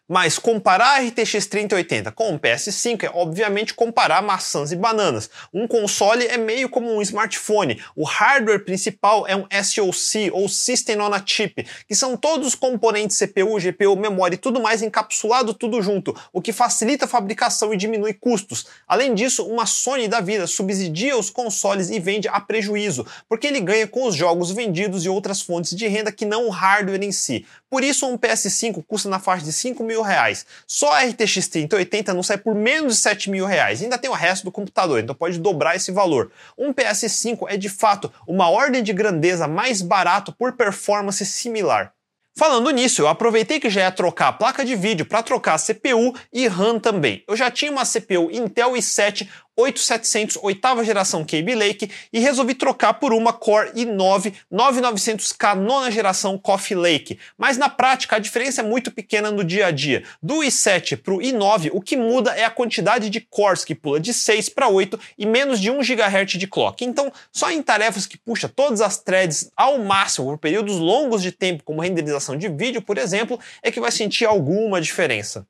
Mas 0.08 0.38
comparar 0.38 1.02
a 1.02 1.08
RTX 1.08 1.48
3080 1.48 2.12
com 2.12 2.36
o 2.36 2.39
PS5 2.39 3.06
é 3.06 3.12
obviamente 3.12 3.74
comparar 3.74 4.22
maçãs 4.22 4.72
e 4.72 4.76
bananas. 4.76 5.32
Um 5.52 5.68
console 5.68 6.28
é 6.28 6.38
meio 6.38 6.70
como 6.70 6.94
um 6.94 7.02
smartphone. 7.02 7.82
O 7.96 8.04
hardware 8.04 8.63
principal 8.63 9.26
é 9.28 9.36
um 9.36 9.48
SoC 9.63 10.30
ou 10.32 10.48
System 10.48 11.02
on 11.02 11.12
a 11.12 11.24
Chip, 11.26 11.65
que 11.88 11.96
são 11.96 12.15
todos 12.15 12.50
os 12.50 12.54
componentes 12.54 13.18
CPU, 13.18 13.58
GPU, 13.60 13.96
memória 13.96 14.36
e 14.36 14.38
tudo 14.38 14.62
mais 14.62 14.84
encapsulado 14.84 15.56
tudo 15.56 15.82
junto, 15.82 16.15
o 16.32 16.39
que 16.39 16.54
facilita 16.54 17.06
a 17.06 17.08
fabricação 17.08 17.74
e 17.74 17.78
diminui 17.78 18.13
custos. 18.13 18.68
Além 18.88 19.15
disso, 19.15 19.44
uma 19.48 19.65
Sony 19.65 20.08
da 20.08 20.22
vida 20.22 20.46
subsidia 20.46 21.18
os 21.18 21.32
consoles 21.32 21.89
e 21.89 22.00
vende 22.00 22.28
a 22.28 22.39
prejuízo, 22.39 23.08
porque 23.28 23.48
ele 23.48 23.60
ganha 23.60 23.88
com 23.88 24.08
os 24.08 24.15
jogos 24.15 24.52
vendidos 24.52 25.04
e 25.04 25.10
outras 25.10 25.41
fontes 25.41 25.76
de 25.76 25.88
renda 25.88 26.12
que 26.12 26.26
não 26.26 26.46
o 26.46 26.52
hardware 26.52 27.04
em 27.04 27.12
si. 27.12 27.44
Por 27.70 27.84
isso, 27.84 28.06
um 28.08 28.18
PS5 28.18 28.84
custa 28.88 29.10
na 29.10 29.20
faixa 29.20 29.44
de 29.44 29.52
5 29.52 29.84
mil 29.84 29.94
reais. 30.01 30.45
Só 30.65 30.91
a 30.91 31.03
RTX 31.03 31.47
3080 31.47 32.13
não 32.13 32.23
sai 32.23 32.38
por 32.38 32.55
menos 32.55 32.95
de 32.95 32.99
7 32.99 33.29
mil 33.29 33.45
reais. 33.45 33.81
Ainda 33.81 33.97
tem 33.97 34.10
o 34.10 34.13
resto 34.13 34.45
do 34.45 34.51
computador, 34.51 34.99
então 34.99 35.15
pode 35.15 35.39
dobrar 35.39 35.75
esse 35.75 35.91
valor. 35.91 36.31
Um 36.58 36.73
PS5 36.73 37.45
é 37.47 37.58
de 37.58 37.69
fato 37.69 38.12
uma 38.27 38.49
ordem 38.49 38.81
de 38.81 38.93
grandeza 38.93 39.47
mais 39.47 39.81
barato 39.81 40.31
por 40.31 40.53
performance 40.53 41.25
similar. 41.25 41.95
Falando 42.38 42.69
nisso, 42.69 43.01
eu 43.01 43.08
aproveitei 43.08 43.62
que 43.62 43.69
já 43.69 43.81
ia 43.81 43.91
trocar 43.91 44.27
a 44.27 44.34
placa 44.34 44.65
de 44.65 44.75
vídeo 44.75 45.05
para 45.05 45.23
trocar 45.23 45.53
a 45.53 45.58
CPU 45.58 46.13
e 46.34 46.49
RAM 46.49 46.79
também. 46.79 47.23
Eu 47.29 47.36
já 47.38 47.49
tinha 47.49 47.71
uma 47.71 47.86
CPU 47.86 48.29
Intel 48.29 48.73
i7 48.73 49.25
8700 49.58 50.38
oitava 50.41 50.84
geração 50.84 51.26
Kaby 51.26 51.56
Lake 51.56 51.91
e 52.12 52.20
resolvi 52.20 52.54
trocar 52.54 52.96
por 52.96 53.13
uma 53.13 53.32
Core 53.32 53.72
i9 53.72 54.34
9900K 54.52 55.56
nona 55.56 55.89
geração 55.89 56.38
Coffee 56.38 56.76
Lake. 56.76 57.18
Mas 57.38 57.58
na 57.58 57.70
prática 57.70 58.15
a 58.15 58.20
diferença 58.20 58.62
é 58.62 58.63
muito 58.63 58.91
pequena 58.91 59.32
no 59.32 59.44
dia 59.44 59.68
a 59.68 59.72
dia. 59.72 60.04
Do 60.22 60.36
i7 60.36 60.98
para 60.98 61.13
o 61.13 61.20
i9, 61.20 61.70
o 61.74 61.82
que 61.82 61.96
muda 61.96 62.32
é 62.32 62.44
a 62.44 62.50
quantidade 62.50 63.10
de 63.10 63.22
cores 63.22 63.63
que 63.63 63.74
pula 63.74 64.00
de 64.00 64.13
6 64.13 64.50
para 64.50 64.68
8 64.68 65.00
e 65.18 65.26
menos 65.26 65.60
de 65.60 65.72
1 65.72 65.80
GHz 65.80 66.38
de 66.38 66.48
clock. 66.48 66.84
Então, 66.84 67.12
só 67.32 67.50
em 67.50 67.62
tarefas 67.62 68.06
que 68.06 68.18
puxa 68.18 68.50
todas 68.50 68.82
as 68.82 68.98
threads 68.98 69.50
ao 69.56 69.80
máximo 69.80 70.28
por 70.28 70.38
períodos 70.38 70.78
longos 70.78 71.22
de 71.22 71.32
tempo, 71.32 71.63
como 71.63 71.82
renderização 71.82 72.38
de 72.38 72.50
vídeo, 72.50 72.82
por 72.82 72.98
exemplo, 72.98 73.39
é 73.62 73.72
que 73.72 73.80
vai 73.80 73.91
sentir 73.91 74.26
alguma 74.26 74.82
diferença. 74.82 75.48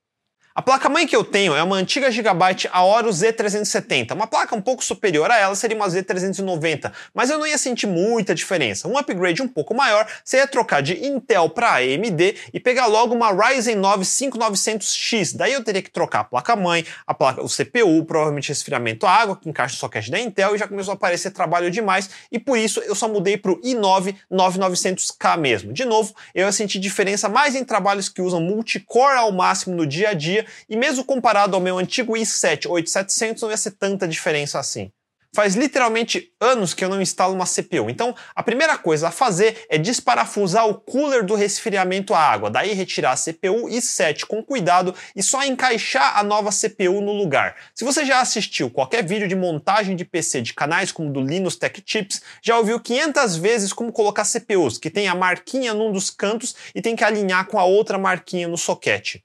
A 0.58 0.62
placa-mãe 0.62 1.06
que 1.06 1.14
eu 1.14 1.22
tenho 1.22 1.54
é 1.54 1.62
uma 1.62 1.76
antiga 1.76 2.10
Gigabyte 2.10 2.70
Aoro 2.72 3.10
Z370. 3.10 4.14
Uma 4.14 4.26
placa 4.26 4.56
um 4.56 4.62
pouco 4.62 4.82
superior 4.86 5.30
a 5.30 5.38
ela 5.38 5.54
seria 5.54 5.76
uma 5.76 5.86
Z390, 5.86 6.94
mas 7.14 7.30
eu 7.30 7.38
não 7.38 7.46
ia 7.46 7.58
sentir 7.58 7.88
muita 7.88 8.34
diferença. 8.34 8.88
Um 8.88 8.98
upgrade 8.98 9.42
um 9.42 9.50
pouco 9.50 9.76
maior 9.76 10.08
seria 10.24 10.48
trocar 10.48 10.82
de 10.82 11.06
Intel 11.06 11.50
para 11.50 11.76
AMD 11.76 12.36
e 12.54 12.60
pegar 12.62 12.86
logo 12.86 13.14
uma 13.14 13.34
Ryzen 13.34 13.76
9 13.76 14.06
5900X. 14.06 15.36
Daí 15.36 15.52
eu 15.52 15.62
teria 15.62 15.82
que 15.82 15.92
trocar 15.92 16.22
a 16.22 16.24
placa-mãe, 16.24 16.86
a 17.06 17.14
placa, 17.14 17.44
o 17.44 17.50
CPU, 17.50 18.06
provavelmente 18.06 18.48
resfriamento 18.48 19.06
água, 19.06 19.36
que 19.36 19.50
encaixa 19.50 19.76
o 19.76 19.78
socket 19.78 20.10
da 20.10 20.22
Intel 20.22 20.56
e 20.56 20.58
já 20.58 20.70
começou 20.70 20.94
a 20.94 20.96
aparecer 20.96 21.32
trabalho 21.32 21.70
demais 21.70 22.10
e 22.32 22.40
por 22.40 22.58
isso 22.58 22.80
eu 22.80 22.96
só 22.96 23.10
mudei 23.10 23.36
para 23.36 23.52
o 23.52 23.60
i9 23.60 24.16
9900K 24.32 25.38
mesmo. 25.38 25.74
De 25.74 25.84
novo, 25.84 26.16
eu 26.34 26.46
ia 26.46 26.52
sentir 26.54 26.80
diferença 26.80 27.28
mais 27.28 27.56
em 27.56 27.66
trabalhos 27.66 28.08
que 28.08 28.22
usam 28.22 28.40
multicore 28.40 29.18
ao 29.18 29.34
máximo 29.34 29.76
no 29.76 29.86
dia 29.86 30.12
a 30.12 30.14
dia 30.14 30.45
e 30.70 30.76
mesmo 30.76 31.04
comparado 31.04 31.56
ao 31.56 31.62
meu 31.62 31.78
antigo 31.78 32.14
i7 32.14 32.70
8700 32.70 33.44
não 33.44 33.52
ia 33.52 33.58
ser 33.58 33.72
tanta 33.72 34.08
diferença 34.08 34.60
assim. 34.60 34.92
Faz 35.36 35.54
literalmente 35.54 36.32
anos 36.40 36.74
que 36.74 36.82
eu 36.82 36.88
não 36.88 37.02
instalo 37.02 37.34
uma 37.34 37.46
CPU, 37.46 37.90
então 37.90 38.16
a 38.34 38.42
primeira 38.42 38.78
coisa 38.78 39.10
a 39.10 39.12
fazer 39.12 39.66
é 39.70 39.78
desparafusar 39.78 40.66
o 40.66 40.76
cooler 40.76 41.26
do 41.26 41.36
resfriamento 41.36 42.14
à 42.14 42.20
água, 42.20 42.50
daí 42.50 42.72
retirar 42.72 43.12
a 43.12 43.18
CPU 43.18 43.68
i7 43.68 44.26
com 44.28 44.42
cuidado 44.42 44.96
e 45.14 45.22
só 45.22 45.44
encaixar 45.44 46.18
a 46.18 46.24
nova 46.24 46.52
CPU 46.52 47.02
no 47.02 47.12
lugar. 47.12 47.58
Se 47.76 47.84
você 47.84 48.06
já 48.06 48.22
assistiu 48.22 48.70
qualquer 48.70 49.06
vídeo 49.06 49.28
de 49.28 49.36
montagem 49.36 49.98
de 49.98 50.06
PC 50.06 50.42
de 50.42 50.54
canais 50.54 50.94
como 50.94 51.12
do 51.12 51.20
Linus 51.20 51.58
Tech 51.58 51.82
Tips, 51.82 52.22
já 52.42 52.58
ouviu 52.58 52.80
500 52.80 53.36
vezes 53.36 53.74
como 53.74 53.92
colocar 53.92 54.24
CPUs, 54.24 54.78
que 54.78 54.90
tem 54.90 55.10
a 55.10 55.16
marquinha 55.16 55.74
num 55.74 55.92
dos 55.92 56.10
cantos 56.10 56.56
e 56.74 56.82
tem 56.82 56.96
que 56.96 57.04
alinhar 57.04 57.46
com 57.48 57.60
a 57.60 57.66
outra 57.66 57.98
marquinha 57.98 58.48
no 58.48 58.58
soquete. 58.58 59.22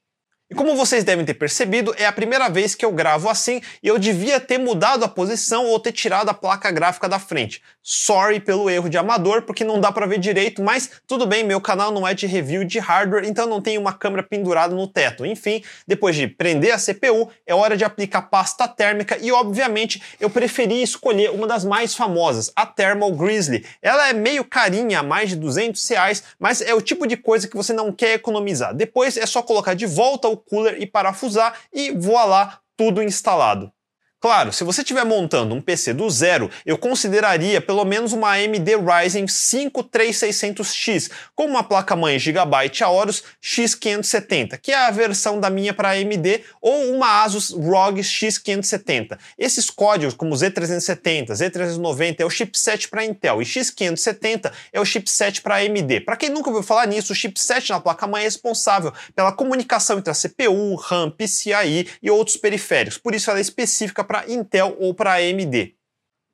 E 0.51 0.55
como 0.55 0.75
vocês 0.75 1.05
devem 1.05 1.25
ter 1.25 1.35
percebido, 1.35 1.95
é 1.97 2.07
a 2.07 2.13
primeira 2.13 2.49
vez 2.49 2.75
que 2.75 2.85
eu 2.85 2.91
gravo 2.91 3.29
assim 3.29 3.63
e 3.81 3.87
eu 3.87 4.01
devia 4.01 4.41
ter 4.41 4.59
mudado 4.59 5.05
a 5.05 5.09
posição 5.09 5.67
ou 5.67 5.79
ter 5.79 5.93
tirado 5.93 6.29
a 6.29 6.35
placa 6.35 6.73
gráfica 6.73 7.09
da 7.09 7.21
frente. 7.21 7.63
Sorry 7.81 8.41
pelo 8.41 8.69
erro 8.69 8.89
de 8.89 8.99
amador, 8.99 9.43
porque 9.43 9.63
não 9.63 9.81
dá 9.81 9.93
para 9.93 10.07
ver 10.07 10.19
direito, 10.19 10.61
mas 10.61 10.91
tudo 11.07 11.25
bem, 11.25 11.45
meu 11.45 11.61
canal 11.61 11.93
não 11.93 12.07
é 12.07 12.15
de 12.15 12.27
review 12.27 12.65
de 12.65 12.81
hardware, 12.81 13.25
então 13.25 13.47
não 13.47 13.63
tem 13.63 13.79
uma 13.79 13.93
câmera 13.93 14.25
pendurada 14.25 14.75
no 14.75 14.89
teto. 14.89 15.25
Enfim, 15.25 15.63
depois 15.87 16.17
de 16.17 16.27
prender 16.27 16.75
a 16.75 16.79
CPU, 16.79 17.31
é 17.47 17.55
hora 17.55 17.77
de 17.77 17.85
aplicar 17.85 18.23
pasta 18.23 18.67
térmica 18.67 19.17
e, 19.21 19.31
obviamente, 19.31 20.03
eu 20.19 20.29
preferi 20.29 20.83
escolher 20.83 21.31
uma 21.31 21.47
das 21.47 21.65
mais 21.65 21.95
famosas, 21.95 22.51
a 22.57 22.67
Thermal 22.67 23.13
Grizzly. 23.13 23.65
Ela 23.81 24.09
é 24.09 24.13
meio 24.13 24.45
carinha, 24.45 25.01
mais 25.01 25.29
de 25.29 25.37
200 25.37 25.89
reais, 25.89 26.25
mas 26.41 26.61
é 26.61 26.75
o 26.75 26.81
tipo 26.81 27.07
de 27.07 27.17
coisa 27.17 27.47
que 27.47 27.57
você 27.57 27.73
não 27.73 27.93
quer 27.93 28.15
economizar. 28.15 28.75
Depois 28.75 29.17
é 29.17 29.27
só 29.27 29.43
colocar 29.43 29.75
de 29.75 29.87
volta 29.87 30.27
o 30.27 30.40
cooler 30.41 30.81
e 30.81 30.87
parafusar 30.87 31.55
e 31.73 31.91
voa 31.93 32.25
lá, 32.25 32.61
tudo 32.77 33.03
instalado. 33.03 33.73
Claro, 34.23 34.53
se 34.53 34.63
você 34.65 34.83
estiver 34.83 35.07
montando 35.07 35.55
um 35.55 35.63
PC 35.63 35.95
do 35.95 36.11
zero, 36.11 36.51
eu 36.67 36.77
consideraria 36.77 37.59
pelo 37.59 37.87
menos 37.87 38.13
uma 38.13 38.33
AMD 38.33 38.77
Ryzen 38.77 39.27
5 39.27 39.83
3600X, 39.85 41.11
com 41.35 41.47
uma 41.47 41.65
placa-mãe 41.65 42.19
Gigabyte 42.19 42.85
Aorus 42.85 43.25
X570, 43.43 44.59
que 44.61 44.73
é 44.73 44.77
a 44.77 44.91
versão 44.91 45.41
da 45.41 45.49
minha 45.49 45.73
para 45.73 45.93
AMD, 45.93 46.45
ou 46.61 46.95
uma 46.95 47.23
Asus 47.23 47.49
ROG 47.49 48.01
X570. 48.01 49.19
Esses 49.39 49.71
códigos, 49.71 50.13
como 50.13 50.35
Z370, 50.35 51.29
Z390, 51.29 52.17
é 52.21 52.25
o 52.27 52.29
chipset 52.29 52.89
para 52.89 53.07
Intel, 53.07 53.41
e 53.41 53.47
X570 53.47 54.53
é 54.71 54.79
o 54.79 54.85
chipset 54.85 55.41
para 55.41 55.57
AMD. 55.57 56.01
Para 56.01 56.19
quem 56.19 56.29
nunca 56.29 56.51
ouviu 56.51 56.63
falar 56.63 56.87
nisso, 56.87 57.15
o 57.15 57.17
chipset 57.17 57.71
na 57.71 57.81
placa-mãe 57.81 58.21
é 58.21 58.25
responsável 58.25 58.93
pela 59.17 59.33
comunicação 59.33 59.97
entre 59.97 60.11
a 60.11 60.15
CPU, 60.15 60.75
RAM, 60.75 61.11
PCIe 61.11 61.89
e 62.03 62.11
outros 62.11 62.37
periféricos, 62.37 62.99
por 62.99 63.15
isso 63.15 63.31
ela 63.31 63.39
é 63.39 63.43
específica 63.43 64.10
para 64.11 64.29
Intel 64.29 64.77
ou 64.81 64.93
para 64.93 65.15
AMD. 65.19 65.77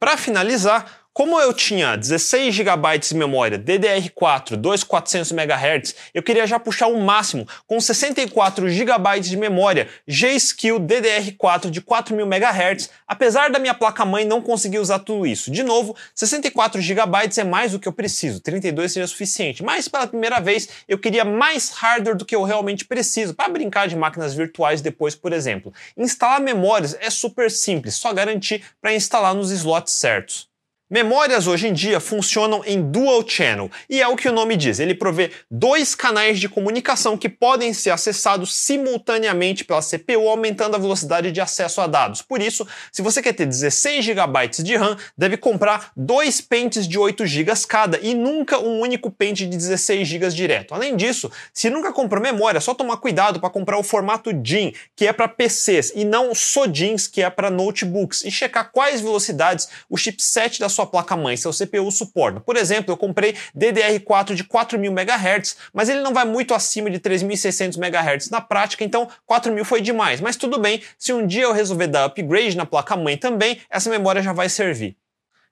Para 0.01 0.17
finalizar, 0.17 1.06
como 1.17 1.41
eu 1.41 1.55
tinha 1.55 1.97
16 1.97 2.55
GB 2.57 2.99
de 2.99 3.15
memória 3.15 3.59
DDR4 3.59 4.55
2400 4.55 5.33
MHz, 5.33 5.95
eu 6.13 6.23
queria 6.23 6.47
já 6.47 6.59
puxar 6.61 6.89
o 6.89 7.01
máximo 7.01 7.49
com 7.67 7.81
64 7.81 8.69
GB 8.69 9.21
de 9.21 9.35
memória 9.35 9.89
G-Skill 10.07 10.79
DDR4 10.79 11.71
de 11.71 11.81
4000 11.81 12.27
MHz, 12.27 12.91
apesar 13.09 13.51
da 13.51 13.59
minha 13.59 13.73
placa-mãe 13.73 14.27
não 14.27 14.43
conseguir 14.43 14.79
usar 14.79 14.99
tudo 14.99 15.27
isso. 15.27 15.51
De 15.51 15.63
novo, 15.63 15.97
64 16.15 16.83
GB 16.83 17.19
é 17.39 17.45
mais 17.45 17.73
do 17.73 17.79
que 17.79 17.89
eu 17.89 17.95
preciso, 17.95 18.39
32 18.41 18.93
seria 18.93 19.07
suficiente, 19.07 19.65
mas 19.65 19.89
pela 19.89 20.07
primeira 20.07 20.39
vez 20.39 20.69
eu 20.87 20.99
queria 20.99 21.25
mais 21.25 21.71
hardware 21.71 22.19
do 22.19 22.27
que 22.27 22.37
eu 22.37 22.43
realmente 22.43 22.85
preciso, 22.85 23.33
para 23.33 23.49
brincar 23.49 23.89
de 23.89 23.97
máquinas 23.97 24.35
virtuais 24.35 24.83
depois, 24.83 25.15
por 25.15 25.33
exemplo. 25.33 25.73
Instalar 25.97 26.43
memórias 26.43 26.95
é 27.01 27.09
super 27.09 27.51
simples, 27.51 27.95
só 27.95 28.13
garantir 28.13 28.63
para 28.83 28.95
instalar 28.95 29.35
nos 29.35 29.51
slots 29.51 29.95
certos. 29.95 30.55
Memórias 30.89 31.49
hoje 31.49 31.67
em 31.67 31.73
dia 31.73 31.99
funcionam 31.99 32.63
em 32.65 32.81
dual 32.81 33.29
channel 33.29 33.69
e 33.91 34.01
é 34.01 34.07
o 34.07 34.15
que 34.15 34.29
o 34.29 34.33
nome 34.33 34.57
diz. 34.57 34.79
Ele 34.79 34.95
provê 34.95 35.33
dois 35.51 35.97
canais 35.97 36.39
de 36.39 36.49
comunicação 36.49 37.19
que 37.19 37.29
podem 37.29 37.75
ser 37.75 37.91
acessados 37.91 38.55
simultaneamente 38.55 39.65
pela 39.65 39.83
CPU, 39.83 40.29
aumentando 40.29 40.77
a 40.77 40.79
velocidade 40.79 41.33
de 41.33 41.41
acesso 41.41 41.81
a 41.81 41.89
dados. 41.89 42.23
Por 42.23 42.41
isso, 42.41 42.65
se 42.93 43.03
você 43.03 43.21
quer 43.21 43.33
ter 43.33 43.47
16 43.47 44.05
GB 44.05 44.49
de 44.63 44.77
RAM, 44.77 44.97
deve 45.19 45.37
comprar 45.37 45.91
dois 45.97 46.41
pentes 46.41 46.87
de 46.87 46.97
8 46.97 47.27
GB 47.27 47.53
cada 47.69 47.99
e 47.99 48.15
nunca 48.15 48.61
um 48.61 48.79
único 48.79 49.11
pente 49.11 49.45
de 49.45 49.57
16 49.57 50.07
GB 50.07 50.29
direto. 50.29 50.73
Além 50.73 50.95
disso, 50.95 51.33
se 51.53 51.69
nunca 51.69 51.93
comprou 51.93 52.23
memória, 52.23 52.59
é 52.59 52.61
só 52.61 52.73
tomar 52.73 52.99
cuidado 52.99 53.41
para 53.41 53.51
comprar 53.51 53.77
o 53.77 53.83
formato 53.83 54.33
DIN, 54.33 54.73
que 54.95 55.05
é 55.05 55.13
para 55.13 55.27
PCs, 55.27 55.95
e 55.97 56.05
não 56.05 56.33
SODINs, 56.33 57.09
que 57.09 57.23
é 57.23 57.29
para 57.29 57.51
notebooks, 57.51 58.25
e 58.25 58.31
checar 58.31 58.71
quais 58.71 59.01
velocidades 59.01 59.69
o 59.91 59.97
chipset 59.97 60.61
da 60.61 60.76
sua 60.77 60.87
placa-mãe, 60.87 61.37
seu 61.37 61.53
CPU 61.53 61.91
suporta. 61.91 62.41
Por 62.41 62.57
exemplo, 62.57 62.93
eu 62.93 62.97
comprei 62.97 63.35
DDR4 63.57 64.35
de 64.35 64.45
4000 64.45 64.93
MHz, 64.93 65.57
mas 65.73 65.89
ele 65.89 66.01
não 66.01 66.15
vai 66.15 66.25
muito 66.25 66.55
acima 66.55 66.91
de 66.91 66.99
3600 66.99 67.79
MHz 67.79 68.31
na 68.31 68.41
prática, 68.41 68.85
então 68.85 69.09
4000 69.27 69.65
foi 69.65 69.81
demais. 69.81 70.21
Mas 70.21 70.37
tudo 70.37 70.59
bem, 70.59 70.83
se 70.99 71.13
um 71.13 71.27
dia 71.27 71.45
eu 71.45 71.53
resolver 71.53 71.87
dar 71.87 72.05
upgrade 72.05 72.57
na 72.57 72.67
placa-mãe 72.67 73.17
também, 73.17 73.59
essa 73.71 73.91
memória 73.91 74.23
já 74.23 74.33
vai 74.33 74.49
servir. 74.49 74.97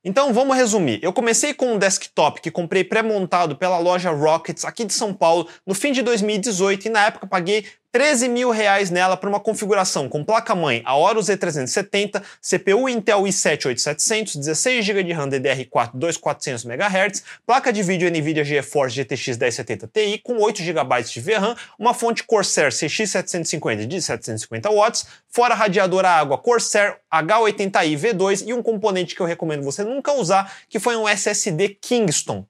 Então 0.05 0.35
vamos 0.35 0.55
resumir. 0.55 1.01
Eu 1.03 1.15
comecei 1.15 1.55
com 1.55 1.73
um 1.73 1.79
desktop 1.79 2.43
que 2.43 2.51
comprei 2.51 2.85
pré-montado 2.85 3.57
pela 3.57 3.79
loja 3.79 4.11
Rockets 4.11 4.65
aqui 4.65 4.85
de 4.85 4.93
São 4.93 5.15
Paulo 5.15 5.49
no 5.67 5.75
fim 5.75 5.93
de 5.93 6.03
2018 6.03 6.87
e 6.87 6.91
na 6.91 7.07
época 7.07 7.27
paguei 7.27 7.65
13 7.95 8.29
mil 8.29 8.51
reais 8.51 8.91
nela 8.91 9.17
para 9.17 9.29
uma 9.29 9.39
configuração 9.39 10.09
com 10.09 10.25
placa-mãe 10.25 10.83
Aorus 10.85 11.27
Z370, 11.27 12.21
CPU 12.43 12.89
Intel 12.89 13.23
i7 13.23 13.67
8700, 13.67 14.35
16 14.35 14.85
GB 14.85 15.05
de 15.05 15.13
RAM 15.13 15.29
DDR4 15.29 15.93
2400 15.95 16.65
MHz, 16.65 17.23
placa 17.47 17.73
de 17.73 17.85
vídeo 17.85 18.11
NVIDIA 18.11 18.43
GeForce 18.43 18.97
GTX 18.97 19.39
1070 19.39 19.87
Ti 19.95 20.21
com 20.25 20.39
8 20.39 20.61
GB 20.61 21.03
de 21.05 21.21
VRAM, 21.21 21.55
uma 21.79 21.95
fonte 21.95 22.25
Corsair 22.25 22.73
CX750 22.73 23.87
de 23.87 24.03
750 24.03 24.71
watts, 24.71 25.07
fora 25.29 25.55
radiador 25.55 26.05
a 26.05 26.19
água 26.19 26.37
Corsair 26.37 26.97
H80i 27.13 27.97
V2 27.97 28.49
e 28.49 28.53
um 28.53 28.61
componente 28.61 29.15
que 29.15 29.23
eu 29.23 29.27
recomendo 29.27 29.63
você 29.63 29.85
nunca 29.85 30.13
usar, 30.15 30.53
que 30.69 30.81
foi 30.81 30.97
um 30.97 31.09
SSD 31.09 31.79
Kingston. 31.81 32.45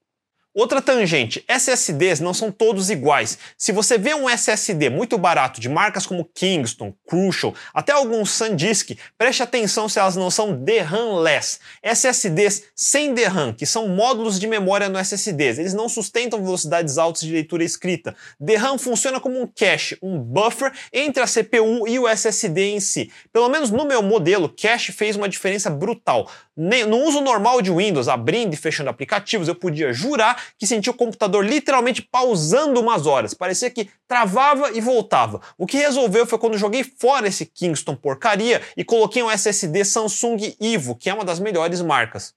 Outra 0.57 0.81
tangente, 0.81 1.45
SSDs 1.49 2.21
não 2.21 2.33
são 2.33 2.53
todos 2.53 2.89
iguais. 2.89 3.37
Se 3.59 3.73
você 3.73 3.99
vê 3.99 4.15
um 4.15 4.31
SSD 4.31 4.89
muito 4.89 5.19
barato 5.19 5.61
de 5.61 5.69
marcas 5.69 6.07
como 6.07 6.25
Kingston, 6.33 6.95
Crucial, 7.09 7.53
até 7.75 7.91
alguns 7.91 8.31
SanDisk, 8.31 8.97
preste 9.19 9.43
atenção 9.43 9.89
se 9.89 9.99
elas 9.99 10.15
não 10.15 10.31
são 10.31 10.57
DRAM-less. 10.57 11.59
SSDs 11.83 12.67
sem 12.73 13.13
DRAM, 13.13 13.53
que 13.53 13.67
são 13.67 13.89
módulos 13.89 14.39
de 14.39 14.47
memória 14.47 14.89
no 14.89 14.97
SSDs, 14.97 15.59
eles 15.59 15.75
não 15.75 15.89
sustentam 15.89 16.41
velocidades 16.41 16.99
altas 16.99 17.23
de 17.23 17.33
leitura 17.33 17.65
e 17.65 17.67
escrita. 17.67 18.15
DRAM 18.39 18.79
funciona 18.79 19.19
como 19.19 19.43
um 19.43 19.49
cache, 19.49 19.99
um 20.01 20.21
buffer 20.21 20.73
entre 20.93 21.21
a 21.21 21.27
CPU 21.27 21.89
e 21.89 21.99
o 21.99 22.07
SSD 22.07 22.75
em 22.75 22.79
si. 22.79 23.11
Pelo 23.33 23.49
menos 23.49 23.73
no 23.73 23.85
meu 23.85 24.05
modelo, 24.05 24.49
cache 24.49 24.93
fez 24.93 25.17
uma 25.17 25.29
diferença 25.29 25.69
brutal. 25.69 26.31
No 26.57 26.99
uso 26.99 27.21
normal 27.21 27.61
de 27.61 27.73
Windows, 27.73 28.07
abrindo 28.07 28.55
e 28.55 28.57
fechando 28.57 28.89
aplicativos, 28.89 29.49
eu 29.49 29.57
podia 29.57 29.93
jurar 29.93 30.44
que 30.59 30.67
senti 30.67 30.91
o 30.91 30.95
computador 30.95 31.45
literalmente 31.45 32.03
pausando 32.03 32.81
umas 32.81 33.07
horas. 33.07 33.35
Parecia 33.35 33.71
que 33.71 33.89
travava 34.07 34.71
e 34.73 34.81
voltava. 34.81 35.41
O 35.59 35.67
que 35.67 35.79
resolveu 35.79 36.27
foi 36.27 36.39
quando 36.39 36.59
joguei 36.59 36.85
fora 36.85 37.29
esse 37.29 37.47
Kingston 37.47 37.97
porcaria 37.97 38.61
e 38.77 38.85
coloquei 38.85 39.23
um 39.23 39.31
SSD 39.31 39.85
Samsung 39.85 40.55
Ivo, 40.61 40.97
que 40.97 41.11
é 41.11 41.15
uma 41.15 41.25
das 41.25 41.39
melhores 41.39 41.81
marcas. 41.81 42.35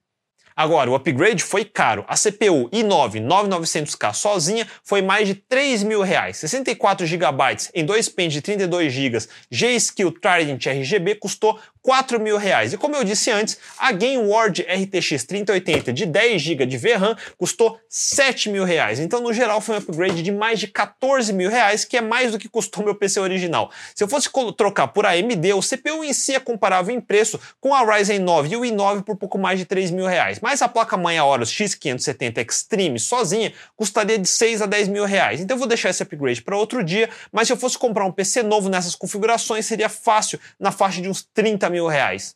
Agora, 0.57 0.89
o 0.89 0.95
upgrade 0.95 1.43
foi 1.43 1.63
caro. 1.63 2.03
A 2.07 2.15
CPU 2.15 2.67
i9 2.71 3.23
9900K 3.23 4.11
sozinha 4.11 4.67
foi 4.83 5.03
mais 5.03 5.27
de 5.27 5.35
3 5.35 5.83
mil 5.83 6.01
reais. 6.01 6.37
64 6.37 7.05
GB 7.05 7.27
em 7.75 7.85
dois 7.85 8.09
pens 8.09 8.33
de 8.33 8.41
32 8.41 8.91
GB 8.91 9.19
G-Skill 9.51 10.11
Trident 10.13 10.65
RGB 10.65 11.13
custou 11.13 11.59
4 11.87 12.19
mil 12.19 12.35
reais. 12.35 12.73
E 12.73 12.77
como 12.77 12.97
eu 12.97 13.03
disse 13.05 13.31
antes, 13.31 13.57
a 13.77 13.93
GameWard 13.93 14.61
RTX 14.63 15.23
3080 15.23 15.93
de 15.93 16.05
10 16.05 16.41
GB 16.41 16.65
de 16.65 16.77
VRAM 16.77 17.15
custou 17.37 17.79
7 17.87 18.49
mil 18.49 18.65
reais. 18.65 18.99
Então, 18.99 19.21
no 19.21 19.31
geral, 19.31 19.61
foi 19.61 19.75
um 19.75 19.77
upgrade 19.77 20.21
de 20.21 20.29
mais 20.29 20.59
de 20.59 20.67
14 20.67 21.31
mil 21.31 21.49
reais, 21.49 21.85
que 21.85 21.95
é 21.95 22.01
mais 22.01 22.33
do 22.33 22.37
que 22.37 22.49
custou 22.49 22.83
meu 22.83 22.93
PC 22.93 23.21
original. 23.21 23.71
Se 23.95 24.03
eu 24.03 24.07
fosse 24.09 24.29
trocar 24.57 24.89
por 24.89 25.05
AMD, 25.05 25.53
o 25.53 25.61
CPU 25.61 26.03
em 26.03 26.11
si 26.11 26.35
é 26.35 26.41
comparável 26.41 26.93
em 26.93 26.99
preço 26.99 27.39
com 27.61 27.73
a 27.73 27.85
Ryzen 27.85 28.19
9 28.19 28.49
e 28.49 28.57
o 28.57 28.61
i9 28.63 29.03
por 29.03 29.15
pouco 29.15 29.37
mais 29.37 29.57
de 29.57 29.63
3 29.63 29.89
mil 29.91 30.07
reais. 30.07 30.41
Mas 30.41 30.61
a 30.61 30.67
placa-mãe 30.67 31.17
Aorus 31.17 31.49
X570 31.53 32.45
Extreme 32.45 32.99
sozinha 32.99 33.53
custaria 33.77 34.19
de 34.19 34.27
6 34.27 34.61
a 34.61 34.65
10 34.65 34.89
mil 34.89 35.05
reais. 35.05 35.39
Então 35.39 35.55
eu 35.55 35.59
vou 35.59 35.67
deixar 35.69 35.91
esse 35.91 36.03
upgrade 36.03 36.41
para 36.41 36.57
outro 36.57 36.83
dia, 36.83 37.09
mas 37.31 37.47
se 37.47 37.53
eu 37.53 37.57
fosse 37.57 37.77
comprar 37.77 38.03
um 38.03 38.11
PC 38.11 38.43
novo 38.43 38.67
nessas 38.67 38.93
configurações, 38.93 39.65
seria 39.65 39.87
fácil, 39.87 40.37
na 40.59 40.73
faixa 40.73 41.01
de 41.01 41.07
uns 41.07 41.23
30 41.33 41.69
mil 41.69 41.76
mil 41.77 41.87
reais. 41.89 42.33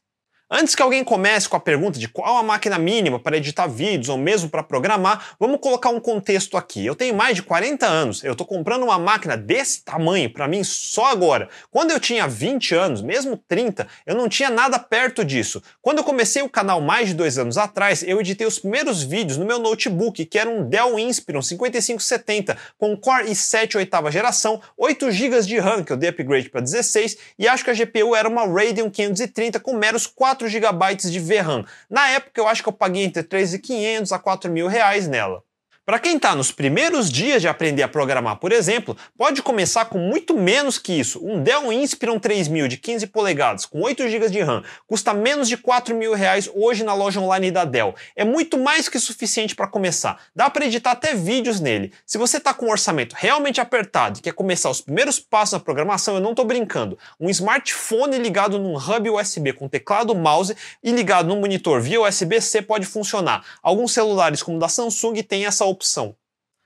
Antes 0.53 0.75
que 0.75 0.81
alguém 0.81 1.01
comece 1.01 1.47
com 1.47 1.55
a 1.55 1.61
pergunta 1.61 1.97
de 1.97 2.09
qual 2.09 2.35
a 2.35 2.43
máquina 2.43 2.77
mínima 2.77 3.17
para 3.17 3.37
editar 3.37 3.67
vídeos 3.67 4.09
ou 4.09 4.17
mesmo 4.17 4.49
para 4.49 4.61
programar, 4.61 5.29
vamos 5.39 5.61
colocar 5.61 5.91
um 5.91 5.99
contexto 5.99 6.57
aqui. 6.57 6.85
Eu 6.85 6.93
tenho 6.93 7.15
mais 7.15 7.37
de 7.37 7.41
40 7.41 7.87
anos, 7.87 8.21
eu 8.21 8.33
estou 8.33 8.45
comprando 8.45 8.83
uma 8.83 8.99
máquina 8.99 9.37
desse 9.37 9.81
tamanho 9.81 10.29
para 10.29 10.49
mim 10.49 10.61
só 10.61 11.05
agora. 11.05 11.47
Quando 11.69 11.91
eu 11.91 12.01
tinha 12.01 12.27
20 12.27 12.75
anos, 12.75 13.01
mesmo 13.01 13.37
30, 13.37 13.87
eu 14.05 14.13
não 14.13 14.27
tinha 14.27 14.49
nada 14.49 14.77
perto 14.77 15.23
disso. 15.23 15.63
Quando 15.81 15.99
eu 15.99 16.03
comecei 16.03 16.41
o 16.41 16.49
canal 16.49 16.81
mais 16.81 17.07
de 17.07 17.13
dois 17.13 17.37
anos 17.37 17.57
atrás, 17.57 18.03
eu 18.03 18.19
editei 18.19 18.45
os 18.45 18.59
primeiros 18.59 19.01
vídeos 19.03 19.37
no 19.37 19.45
meu 19.45 19.57
notebook, 19.57 20.25
que 20.25 20.37
era 20.37 20.49
um 20.49 20.67
Dell 20.67 20.99
Inspiron 20.99 21.41
5570 21.41 22.57
com 22.77 22.97
Core 22.97 23.29
i7 23.29 23.77
oitava 23.77 24.11
geração, 24.11 24.61
8 24.77 25.11
GB 25.11 25.43
de 25.43 25.59
RAM, 25.59 25.81
que 25.81 25.93
eu 25.93 25.97
dei 25.97 26.09
upgrade 26.09 26.49
para 26.49 26.59
16, 26.59 27.17
e 27.39 27.47
acho 27.47 27.63
que 27.63 27.69
a 27.69 27.73
GPU 27.73 28.13
era 28.13 28.27
uma 28.27 28.45
Radeon 28.45 28.89
530 28.91 29.57
com 29.61 29.77
meros 29.77 30.05
4 30.05 30.40
4 30.41 30.47
GB 30.49 30.95
de 31.11 31.19
VRAM. 31.19 31.65
Na 31.89 32.09
época 32.09 32.39
eu 32.39 32.47
acho 32.47 32.63
que 32.63 32.69
eu 32.69 32.73
paguei 32.73 33.03
entre 33.03 33.23
3.500 33.23 34.11
a 34.11 34.19
4 34.19 34.51
mil 34.51 34.67
reais 34.67 35.07
nela. 35.07 35.43
Para 35.91 35.99
quem 35.99 36.15
está 36.15 36.33
nos 36.33 36.53
primeiros 36.53 37.11
dias 37.11 37.41
de 37.41 37.49
aprender 37.49 37.83
a 37.83 37.87
programar, 37.89 38.37
por 38.37 38.53
exemplo, 38.53 38.95
pode 39.17 39.41
começar 39.41 39.83
com 39.83 39.97
muito 39.97 40.33
menos 40.33 40.77
que 40.77 40.93
isso. 40.93 41.19
Um 41.21 41.43
Dell 41.43 41.69
Inspiron 41.69 42.17
3000 42.17 42.69
de 42.69 42.77
15 42.77 43.07
polegadas 43.07 43.65
com 43.65 43.81
8 43.81 44.07
GB 44.07 44.29
de 44.29 44.39
RAM 44.39 44.63
custa 44.87 45.13
menos 45.13 45.49
de 45.49 45.57
4 45.57 45.93
mil 45.93 46.13
reais 46.13 46.49
hoje 46.55 46.85
na 46.85 46.93
loja 46.93 47.19
online 47.19 47.51
da 47.51 47.65
Dell. 47.65 47.93
É 48.15 48.23
muito 48.23 48.57
mais 48.57 48.87
que 48.87 48.97
suficiente 49.01 49.53
para 49.53 49.67
começar. 49.67 50.17
Dá 50.33 50.49
para 50.49 50.65
editar 50.65 50.91
até 50.91 51.13
vídeos 51.13 51.59
nele. 51.59 51.91
Se 52.05 52.17
você 52.17 52.37
está 52.37 52.53
com 52.53 52.67
um 52.67 52.71
orçamento 52.71 53.13
realmente 53.19 53.59
apertado 53.59 54.19
e 54.19 54.21
quer 54.21 54.31
começar 54.31 54.69
os 54.69 54.79
primeiros 54.79 55.19
passos 55.19 55.51
na 55.51 55.59
programação, 55.59 56.15
eu 56.15 56.21
não 56.21 56.29
estou 56.29 56.45
brincando. 56.45 56.97
Um 57.19 57.29
smartphone 57.29 58.17
ligado 58.17 58.57
num 58.57 58.77
hub 58.77 59.09
USB 59.09 59.51
com 59.51 59.67
teclado, 59.67 60.15
mouse 60.15 60.55
e 60.81 60.89
ligado 60.89 61.27
num 61.27 61.41
monitor 61.41 61.81
via 61.81 61.99
USB-C 61.99 62.61
pode 62.61 62.85
funcionar. 62.85 63.43
Alguns 63.61 63.91
celulares 63.91 64.41
como 64.41 64.55
o 64.55 64.59
da 64.61 64.69
Samsung 64.69 65.21
têm 65.21 65.45
essa 65.45 65.65
opção. 65.65 65.80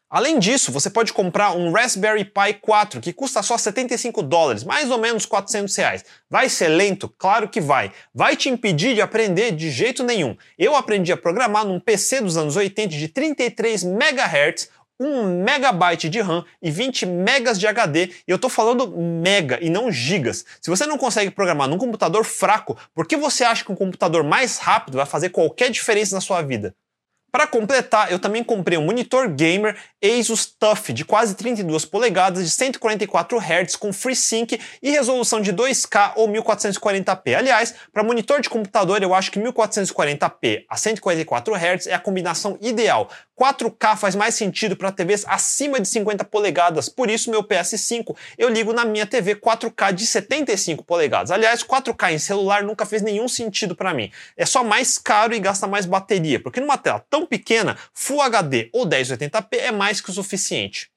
Além 0.09 0.37
disso, 0.37 0.71
você 0.71 0.89
pode 0.89 1.11
comprar 1.11 1.51
um 1.53 1.71
Raspberry 1.71 2.23
Pi 2.23 2.53
4 2.61 3.01
que 3.01 3.11
custa 3.11 3.41
só 3.41 3.57
75 3.57 4.21
dólares, 4.21 4.63
mais 4.63 4.89
ou 4.91 4.97
menos 4.97 5.25
400 5.25 5.75
reais. 5.75 6.05
Vai 6.29 6.47
ser 6.47 6.67
lento? 6.67 7.09
Claro 7.17 7.49
que 7.49 7.59
vai. 7.59 7.91
Vai 8.13 8.37
te 8.37 8.47
impedir 8.47 8.93
de 8.93 9.01
aprender 9.01 9.51
de 9.51 9.71
jeito 9.71 10.03
nenhum. 10.03 10.37
Eu 10.57 10.75
aprendi 10.75 11.11
a 11.11 11.17
programar 11.17 11.65
num 11.65 11.79
PC 11.79 12.21
dos 12.21 12.37
anos 12.37 12.55
80 12.55 12.95
de 12.95 13.07
33 13.09 13.83
MHz, 13.83 14.69
1 14.99 15.43
megabyte 15.43 16.07
de 16.07 16.21
RAM 16.21 16.45
e 16.61 16.71
20 16.71 17.05
megas 17.07 17.59
de 17.59 17.67
HD, 17.67 18.13
e 18.27 18.31
eu 18.31 18.35
estou 18.35 18.49
falando 18.49 18.87
mega 18.97 19.59
e 19.61 19.69
não 19.69 19.91
gigas. 19.91 20.45
Se 20.61 20.69
você 20.69 20.85
não 20.85 20.97
consegue 20.97 21.31
programar 21.31 21.67
num 21.67 21.77
computador 21.77 22.23
fraco, 22.23 22.77
por 22.93 23.07
que 23.07 23.17
você 23.17 23.43
acha 23.43 23.65
que 23.65 23.71
um 23.71 23.75
computador 23.75 24.23
mais 24.23 24.59
rápido 24.59 24.97
vai 24.97 25.05
fazer 25.05 25.29
qualquer 25.29 25.69
diferença 25.71 26.15
na 26.15 26.21
sua 26.21 26.41
vida? 26.41 26.75
Para 27.35 27.47
completar, 27.47 28.09
eu 28.13 28.17
também 28.17 28.41
comprei 28.41 28.77
um 28.77 28.85
monitor 28.85 29.27
gamer 29.27 29.75
Asus 30.01 30.45
TUF 30.45 30.93
de 30.93 31.03
quase 31.03 31.35
32 31.35 31.83
polegadas 31.83 32.41
de 32.45 32.49
144 32.49 33.37
Hz 33.37 33.75
com 33.75 33.91
FreeSync 33.91 34.57
e 34.81 34.89
resolução 34.89 35.41
de 35.41 35.51
2K 35.51 36.13
ou 36.15 36.29
1440p. 36.29 37.35
Aliás, 37.35 37.75
para 37.91 38.05
monitor 38.05 38.39
de 38.39 38.49
computador, 38.49 39.03
eu 39.03 39.13
acho 39.13 39.31
que 39.31 39.39
1440p 39.41 40.63
a 40.69 40.77
144 40.77 41.53
Hz 41.53 41.87
é 41.87 41.93
a 41.93 41.99
combinação 41.99 42.57
ideal. 42.61 43.09
4K 43.39 43.97
faz 43.97 44.15
mais 44.15 44.35
sentido 44.35 44.75
para 44.75 44.91
TVs 44.91 45.25
acima 45.27 45.79
de 45.79 45.87
50 45.87 46.23
polegadas, 46.25 46.87
por 46.87 47.09
isso 47.09 47.29
meu 47.29 47.43
PS5 47.43 48.15
eu 48.37 48.49
ligo 48.49 48.73
na 48.73 48.85
minha 48.85 49.05
TV 49.05 49.35
4K 49.35 49.93
de 49.93 50.05
75 50.05 50.83
polegadas. 50.83 51.31
Aliás, 51.31 51.63
4K 51.63 52.13
em 52.13 52.19
celular 52.19 52.63
nunca 52.63 52.85
fez 52.85 53.01
nenhum 53.01 53.27
sentido 53.27 53.75
para 53.75 53.93
mim. 53.93 54.11
É 54.37 54.45
só 54.45 54.63
mais 54.63 54.97
caro 54.97 55.33
e 55.33 55.39
gasta 55.39 55.67
mais 55.67 55.85
bateria, 55.85 56.39
porque 56.39 56.59
numa 56.59 56.77
tela 56.77 57.05
tão 57.09 57.25
pequena, 57.25 57.77
Full 57.93 58.21
HD 58.21 58.69
ou 58.71 58.87
1080p 58.87 59.57
é 59.57 59.71
mais 59.71 59.99
que 59.99 60.09
o 60.09 60.13
suficiente. 60.13 60.94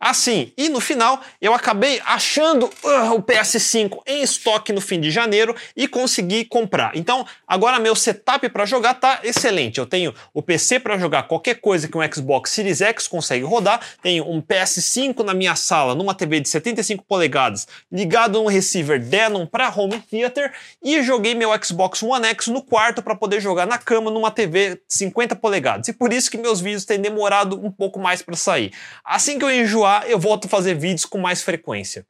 Assim, 0.00 0.52
e 0.56 0.68
no 0.68 0.80
final 0.80 1.20
eu 1.40 1.52
acabei 1.52 2.00
achando 2.04 2.66
uh, 2.66 3.14
o 3.14 3.22
PS5 3.22 3.98
em 4.06 4.22
estoque 4.22 4.72
no 4.72 4.80
fim 4.80 5.00
de 5.00 5.10
janeiro 5.10 5.56
e 5.76 5.88
consegui 5.88 6.44
comprar. 6.44 6.92
Então, 6.94 7.26
agora 7.46 7.80
meu 7.80 7.96
setup 7.96 8.48
para 8.48 8.64
jogar 8.64 8.94
tá 8.94 9.18
excelente. 9.24 9.78
Eu 9.78 9.86
tenho 9.86 10.14
o 10.32 10.40
PC 10.40 10.78
para 10.78 10.96
jogar 10.98 11.24
qualquer 11.24 11.56
coisa 11.56 11.88
que 11.88 11.98
um 11.98 12.12
Xbox 12.12 12.52
Series 12.52 12.80
X 12.80 13.08
consegue 13.08 13.44
rodar, 13.44 13.80
tenho 14.00 14.24
um 14.30 14.40
PS5 14.40 15.24
na 15.24 15.34
minha 15.34 15.56
sala, 15.56 15.96
numa 15.96 16.14
TV 16.14 16.38
de 16.38 16.48
75 16.48 17.04
polegadas, 17.04 17.66
ligado 17.90 18.40
no 18.40 18.48
receiver 18.48 19.00
Denon 19.00 19.46
para 19.46 19.68
home 19.68 20.00
theater 20.08 20.52
e 20.80 21.02
joguei 21.02 21.34
meu 21.34 21.50
Xbox 21.60 22.04
One 22.04 22.26
X 22.26 22.46
no 22.46 22.62
quarto 22.62 23.02
para 23.02 23.16
poder 23.16 23.40
jogar 23.40 23.66
na 23.66 23.78
cama 23.78 24.12
numa 24.12 24.30
TV 24.30 24.80
50 24.86 25.34
polegadas. 25.34 25.88
E 25.88 25.92
por 25.92 26.12
isso 26.12 26.30
que 26.30 26.38
meus 26.38 26.60
vídeos 26.60 26.84
têm 26.84 27.00
demorado 27.00 27.58
um 27.60 27.70
pouco 27.70 27.98
mais 27.98 28.22
para 28.22 28.36
sair. 28.36 28.72
Assim 29.04 29.40
que 29.40 29.44
eu 29.44 29.50
enjoar 29.50 29.87
eu 30.06 30.18
volto 30.18 30.46
a 30.46 30.48
fazer 30.48 30.74
vídeos 30.74 31.04
com 31.04 31.18
mais 31.18 31.42
frequência. 31.42 32.06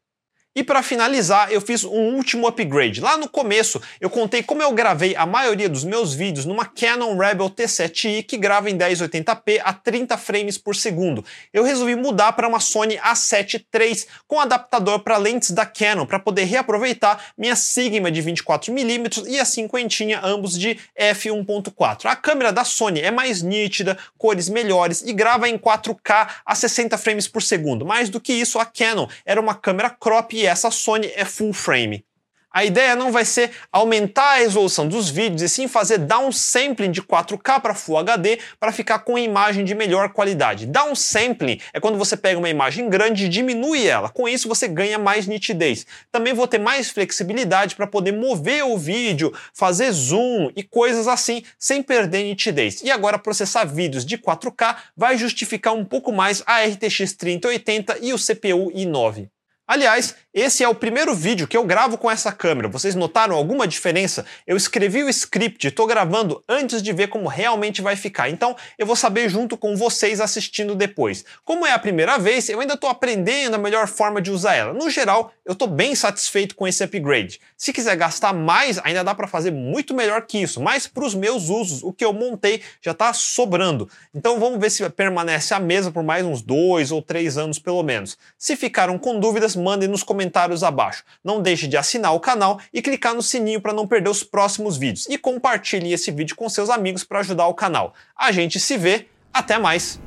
E 0.56 0.64
para 0.64 0.82
finalizar, 0.82 1.52
eu 1.52 1.60
fiz 1.60 1.84
um 1.84 2.16
último 2.16 2.48
upgrade. 2.48 3.00
Lá 3.00 3.16
no 3.16 3.28
começo, 3.28 3.80
eu 4.00 4.10
contei 4.10 4.42
como 4.42 4.60
eu 4.60 4.72
gravei 4.72 5.14
a 5.14 5.24
maioria 5.24 5.68
dos 5.68 5.84
meus 5.84 6.14
vídeos 6.14 6.44
numa 6.44 6.64
Canon 6.64 7.16
Rebel 7.16 7.48
T7i 7.48 8.24
que 8.24 8.36
grava 8.36 8.68
em 8.68 8.76
1080p 8.76 9.60
a 9.62 9.72
30 9.72 10.16
frames 10.18 10.58
por 10.58 10.74
segundo. 10.74 11.24
Eu 11.52 11.62
resolvi 11.62 11.94
mudar 11.94 12.32
para 12.32 12.48
uma 12.48 12.58
Sony 12.58 12.96
A7 12.96 13.64
III 13.72 14.04
com 14.26 14.40
adaptador 14.40 14.98
para 15.00 15.16
lentes 15.16 15.52
da 15.52 15.64
Canon 15.64 16.06
para 16.06 16.18
poder 16.18 16.44
reaproveitar 16.44 17.26
minha 17.36 17.54
Sigma 17.54 18.10
de 18.10 18.20
24mm 18.22 19.26
e 19.28 19.38
a 19.38 19.44
cinquentinha 19.44 20.20
ambos 20.24 20.58
de 20.58 20.76
f1.4. 20.98 22.06
A 22.06 22.16
câmera 22.16 22.52
da 22.52 22.64
Sony 22.64 23.00
é 23.00 23.10
mais 23.10 23.42
nítida, 23.42 23.96
cores 24.16 24.48
melhores 24.48 25.02
e 25.02 25.12
grava 25.12 25.48
em 25.48 25.56
4K 25.56 26.28
a 26.44 26.54
60 26.54 26.98
frames 26.98 27.28
por 27.28 27.42
segundo. 27.42 27.86
Mais 27.86 28.08
do 28.08 28.20
que 28.20 28.32
isso, 28.32 28.58
a 28.58 28.64
Canon 28.64 29.06
era 29.24 29.40
uma 29.40 29.54
câmera 29.54 29.90
crop 29.90 30.37
e 30.38 30.46
essa 30.46 30.70
Sony 30.70 31.10
é 31.16 31.24
full 31.24 31.52
frame. 31.52 32.04
A 32.50 32.64
ideia 32.64 32.96
não 32.96 33.12
vai 33.12 33.26
ser 33.26 33.50
aumentar 33.70 34.34
a 34.34 34.38
resolução 34.38 34.88
dos 34.88 35.10
vídeos 35.10 35.42
e 35.42 35.48
sim 35.48 35.68
fazer 35.68 35.98
downsampling 35.98 36.90
de 36.90 37.02
4K 37.02 37.60
para 37.60 37.74
Full 37.74 37.98
HD 37.98 38.38
para 38.58 38.72
ficar 38.72 39.00
com 39.00 39.16
a 39.16 39.20
imagem 39.20 39.66
de 39.66 39.74
melhor 39.74 40.08
qualidade. 40.14 40.64
Downsampling 40.64 41.60
é 41.74 41.78
quando 41.78 41.98
você 41.98 42.16
pega 42.16 42.38
uma 42.38 42.48
imagem 42.48 42.88
grande 42.88 43.26
e 43.26 43.28
diminui 43.28 43.86
ela. 43.86 44.08
Com 44.08 44.26
isso 44.26 44.48
você 44.48 44.66
ganha 44.66 44.98
mais 44.98 45.26
nitidez. 45.26 45.86
Também 46.10 46.32
vou 46.32 46.48
ter 46.48 46.58
mais 46.58 46.88
flexibilidade 46.88 47.76
para 47.76 47.86
poder 47.86 48.12
mover 48.12 48.64
o 48.64 48.78
vídeo, 48.78 49.32
fazer 49.52 49.92
zoom 49.92 50.50
e 50.56 50.62
coisas 50.62 51.06
assim 51.06 51.42
sem 51.58 51.82
perder 51.82 52.24
nitidez. 52.24 52.82
E 52.82 52.90
agora 52.90 53.18
processar 53.18 53.66
vídeos 53.66 54.06
de 54.06 54.16
4K 54.16 54.74
vai 54.96 55.18
justificar 55.18 55.74
um 55.74 55.84
pouco 55.84 56.10
mais 56.10 56.42
a 56.46 56.64
RTX 56.64 57.12
3080 57.12 57.98
e 58.00 58.14
o 58.14 58.16
CPU 58.16 58.72
i9. 58.72 59.28
Aliás, 59.68 60.14
esse 60.40 60.62
é 60.62 60.68
o 60.68 60.74
primeiro 60.74 61.14
vídeo 61.14 61.48
que 61.48 61.56
eu 61.56 61.64
gravo 61.64 61.96
com 61.96 62.10
essa 62.10 62.30
câmera. 62.30 62.68
Vocês 62.68 62.94
notaram 62.94 63.34
alguma 63.34 63.66
diferença? 63.66 64.24
Eu 64.46 64.56
escrevi 64.56 65.02
o 65.02 65.08
script 65.08 65.66
estou 65.66 65.86
gravando 65.86 66.42
antes 66.48 66.82
de 66.82 66.92
ver 66.92 67.08
como 67.08 67.28
realmente 67.28 67.80
vai 67.80 67.96
ficar. 67.96 68.28
Então 68.28 68.56
eu 68.78 68.86
vou 68.86 68.96
saber 68.96 69.28
junto 69.28 69.56
com 69.56 69.76
vocês 69.76 70.20
assistindo 70.20 70.74
depois. 70.74 71.24
Como 71.44 71.66
é 71.66 71.72
a 71.72 71.78
primeira 71.78 72.18
vez, 72.18 72.48
eu 72.48 72.60
ainda 72.60 72.74
estou 72.74 72.90
aprendendo 72.90 73.54
a 73.54 73.58
melhor 73.58 73.86
forma 73.86 74.20
de 74.20 74.30
usar 74.30 74.54
ela. 74.54 74.72
No 74.72 74.90
geral, 74.90 75.32
eu 75.44 75.52
estou 75.52 75.68
bem 75.68 75.94
satisfeito 75.94 76.54
com 76.54 76.66
esse 76.66 76.82
upgrade. 76.82 77.40
Se 77.56 77.72
quiser 77.72 77.96
gastar 77.96 78.32
mais, 78.32 78.78
ainda 78.84 79.02
dá 79.02 79.14
para 79.14 79.26
fazer 79.26 79.50
muito 79.50 79.94
melhor 79.94 80.22
que 80.22 80.38
isso. 80.38 80.60
Mas 80.60 80.86
para 80.86 81.04
os 81.04 81.14
meus 81.14 81.48
usos, 81.48 81.82
o 81.82 81.92
que 81.92 82.04
eu 82.04 82.12
montei 82.12 82.62
já 82.80 82.92
está 82.92 83.12
sobrando. 83.12 83.88
Então 84.14 84.38
vamos 84.38 84.60
ver 84.60 84.70
se 84.70 84.88
permanece 84.90 85.54
a 85.54 85.60
mesa 85.60 85.90
por 85.90 86.02
mais 86.02 86.24
uns 86.24 86.42
dois 86.42 86.90
ou 86.90 87.00
três 87.00 87.38
anos 87.38 87.58
pelo 87.58 87.82
menos. 87.82 88.18
Se 88.36 88.56
ficaram 88.56 88.98
com 88.98 89.18
dúvidas, 89.18 89.56
mandem 89.56 89.88
nos 89.88 90.02
comentários 90.28 90.62
abaixo. 90.62 91.02
Não 91.24 91.40
deixe 91.40 91.66
de 91.66 91.76
assinar 91.76 92.14
o 92.14 92.20
canal 92.20 92.60
e 92.72 92.82
clicar 92.82 93.14
no 93.14 93.22
sininho 93.22 93.60
para 93.60 93.72
não 93.72 93.86
perder 93.86 94.10
os 94.10 94.22
próximos 94.22 94.76
vídeos. 94.76 95.06
E 95.08 95.16
compartilhe 95.16 95.92
esse 95.92 96.10
vídeo 96.10 96.36
com 96.36 96.48
seus 96.48 96.70
amigos 96.70 97.02
para 97.02 97.20
ajudar 97.20 97.46
o 97.46 97.54
canal. 97.54 97.94
A 98.16 98.30
gente 98.30 98.60
se 98.60 98.76
vê, 98.76 99.06
até 99.32 99.58
mais! 99.58 99.98